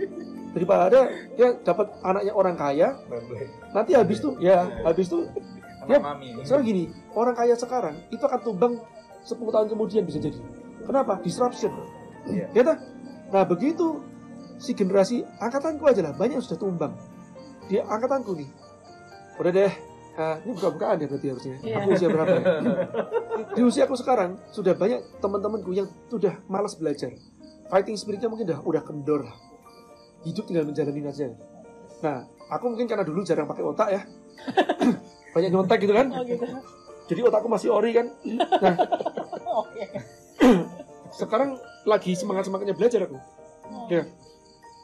[0.54, 2.94] Daripada dia dapat anaknya orang kaya,
[3.74, 5.26] nanti habis tuh ya habis tuh
[5.84, 6.00] Ya,
[6.48, 8.80] Soalnya gini, orang kaya sekarang itu akan tumbang
[9.24, 10.40] 10 tahun kemudian bisa jadi.
[10.84, 11.20] Kenapa?
[11.20, 11.72] Disruption.
[12.24, 12.48] Iya.
[12.56, 12.78] Ya toh?
[13.32, 14.00] Nah begitu
[14.56, 16.92] si generasi angkatanku aja lah banyak yang sudah tumbang.
[17.68, 18.48] Di angkatanku nih.
[19.40, 19.72] Udah deh.
[20.14, 21.56] Nah, ini buka-bukaan ya berarti harusnya.
[21.58, 21.74] Iya.
[21.82, 22.44] Aku usia berapa ya?
[23.58, 27.10] Di usia aku sekarang sudah banyak teman-temanku yang sudah malas belajar.
[27.66, 29.36] Fighting spiritnya mungkin udah udah kendor lah.
[30.24, 31.28] Hidup tinggal menjalani aja.
[32.00, 34.02] Nah, aku mungkin karena dulu jarang pakai otak ya.
[35.34, 36.08] banyak nyontek gitu kan.
[36.12, 36.44] Oh gitu.
[37.04, 38.08] Jadi otakku masih ori kan.
[38.60, 38.74] Nah,
[41.20, 43.18] sekarang lagi semangat semangatnya belajar aku.
[43.88, 44.04] Ya,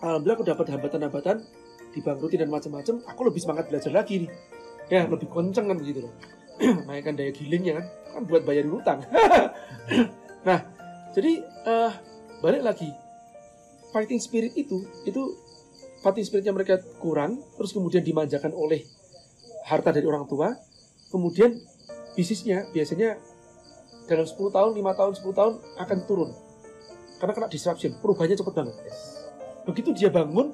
[0.01, 1.37] alhamdulillah aku dapat hambatan-hambatan,
[1.93, 3.05] dibangkruti dan macam-macam.
[3.09, 4.31] Aku lebih semangat belajar lagi nih.
[4.91, 6.13] Ya, lebih kenceng kan begitu loh.
[6.89, 7.87] Naikkan daya gilingnya kan,
[8.17, 9.01] kan buat bayarin utang.
[10.49, 10.61] nah,
[11.13, 11.93] jadi eh,
[12.41, 12.89] balik lagi,
[13.91, 15.23] fighting spirit itu, itu
[16.03, 18.87] fighting spiritnya mereka kurang, terus kemudian dimanjakan oleh
[19.67, 20.55] harta dari orang tua,
[21.13, 21.55] kemudian
[22.15, 23.19] bisnisnya biasanya
[24.11, 26.31] dalam 10 tahun, 5 tahun, 10 tahun akan turun.
[27.23, 28.77] Karena kena disruption, perubahannya cepat banget.
[29.69, 30.51] Begitu dia bangun,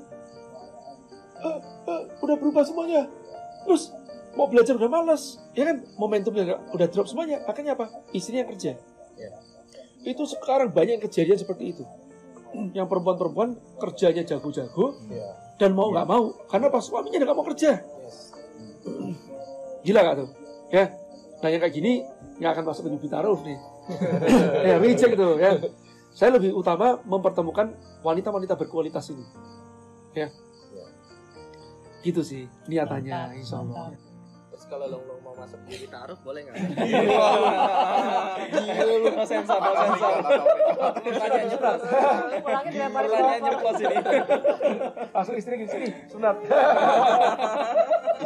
[1.40, 1.58] "Eh,
[1.88, 3.08] eh, udah berubah semuanya.
[3.64, 3.94] Terus
[4.36, 5.80] mau belajar udah malas, ya kan?
[5.96, 7.40] Momentumnya udah drop semuanya.
[7.48, 7.88] Akhirnya apa?
[8.12, 8.72] Istrinya yang kerja.
[10.06, 11.82] Itu sekarang banyak kejadian seperti itu.
[12.54, 14.96] Yang perempuan-perempuan kerjanya jago-jago
[15.56, 17.80] dan mau nggak mau, karena pas suaminya nggak mau kerja.
[19.86, 20.28] Gila gak tuh?
[20.74, 20.84] Ya.
[21.42, 22.02] Nah yang kayak gini
[22.42, 23.58] nggak akan masuk ke Yubi Taruf nih.
[24.68, 25.62] ya reject tuh ya.
[26.16, 29.24] Saya lebih utama mempertemukan wanita-wanita berkualitas ini.
[30.16, 30.32] Ya.
[32.00, 34.05] Gitu sih niatannya Mantap, insya Allah.
[34.66, 36.56] Kalau lo, lo mau masuk di taruh boleh nggak?
[38.56, 40.12] Gila lu no sensor, no sensor.
[41.06, 41.80] Pertanyaan nyeplos.
[42.42, 43.96] Pertanyaan nyeplos ini.
[45.14, 46.36] Langsung istri gini sini sunat.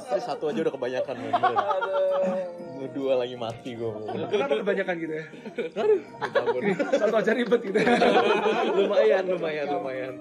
[0.00, 1.16] Istri satu aja udah kebanyakan.
[2.90, 3.92] Dua lagi mati gue.
[4.32, 5.24] Kenapa kebanyakan gitu ya?
[5.60, 7.76] Ini Satu aja ribet gitu.
[8.80, 10.14] lumayan, lumayan, lumayan.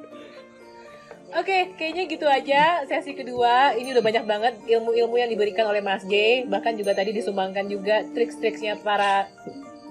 [1.30, 3.78] Oke, kayaknya gitu aja sesi kedua.
[3.78, 6.46] Ini udah banyak banget ilmu-ilmu yang diberikan oleh Mas J.
[6.50, 9.30] Bahkan juga tadi disumbangkan juga triks-triksnya para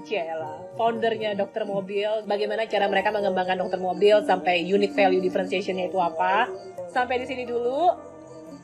[0.03, 2.11] Ciela, foundernya dokter mobil.
[2.27, 6.51] Bagaimana cara mereka mengembangkan dokter mobil sampai unit value differentiation-nya itu apa.
[6.91, 7.95] Sampai di sini dulu.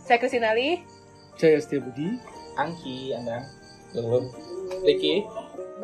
[0.02, 0.82] Saya Kristinali.
[1.38, 2.18] Jaya Setia Budi.
[2.58, 3.46] Angki, Anda.
[3.94, 4.34] Belum.
[4.82, 5.22] Ricky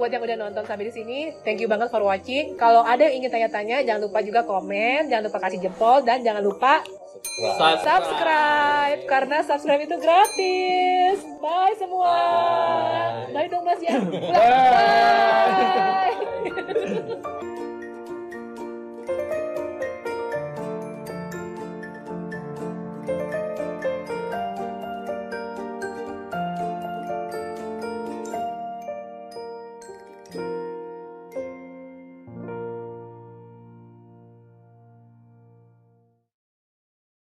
[0.01, 2.57] buat yang udah nonton sampai di sini, thank you banget for watching.
[2.57, 6.41] Kalau ada yang ingin tanya-tanya, jangan lupa juga komen, jangan lupa kasih jempol, dan jangan
[6.41, 6.81] lupa
[7.37, 11.21] subscribe, subscribe karena subscribe itu gratis.
[11.45, 12.17] Bye semua.
[13.29, 14.01] Bye, Bye dong Mas ya.
[14.33, 14.41] Bye.
[16.49, 17.45] Bye.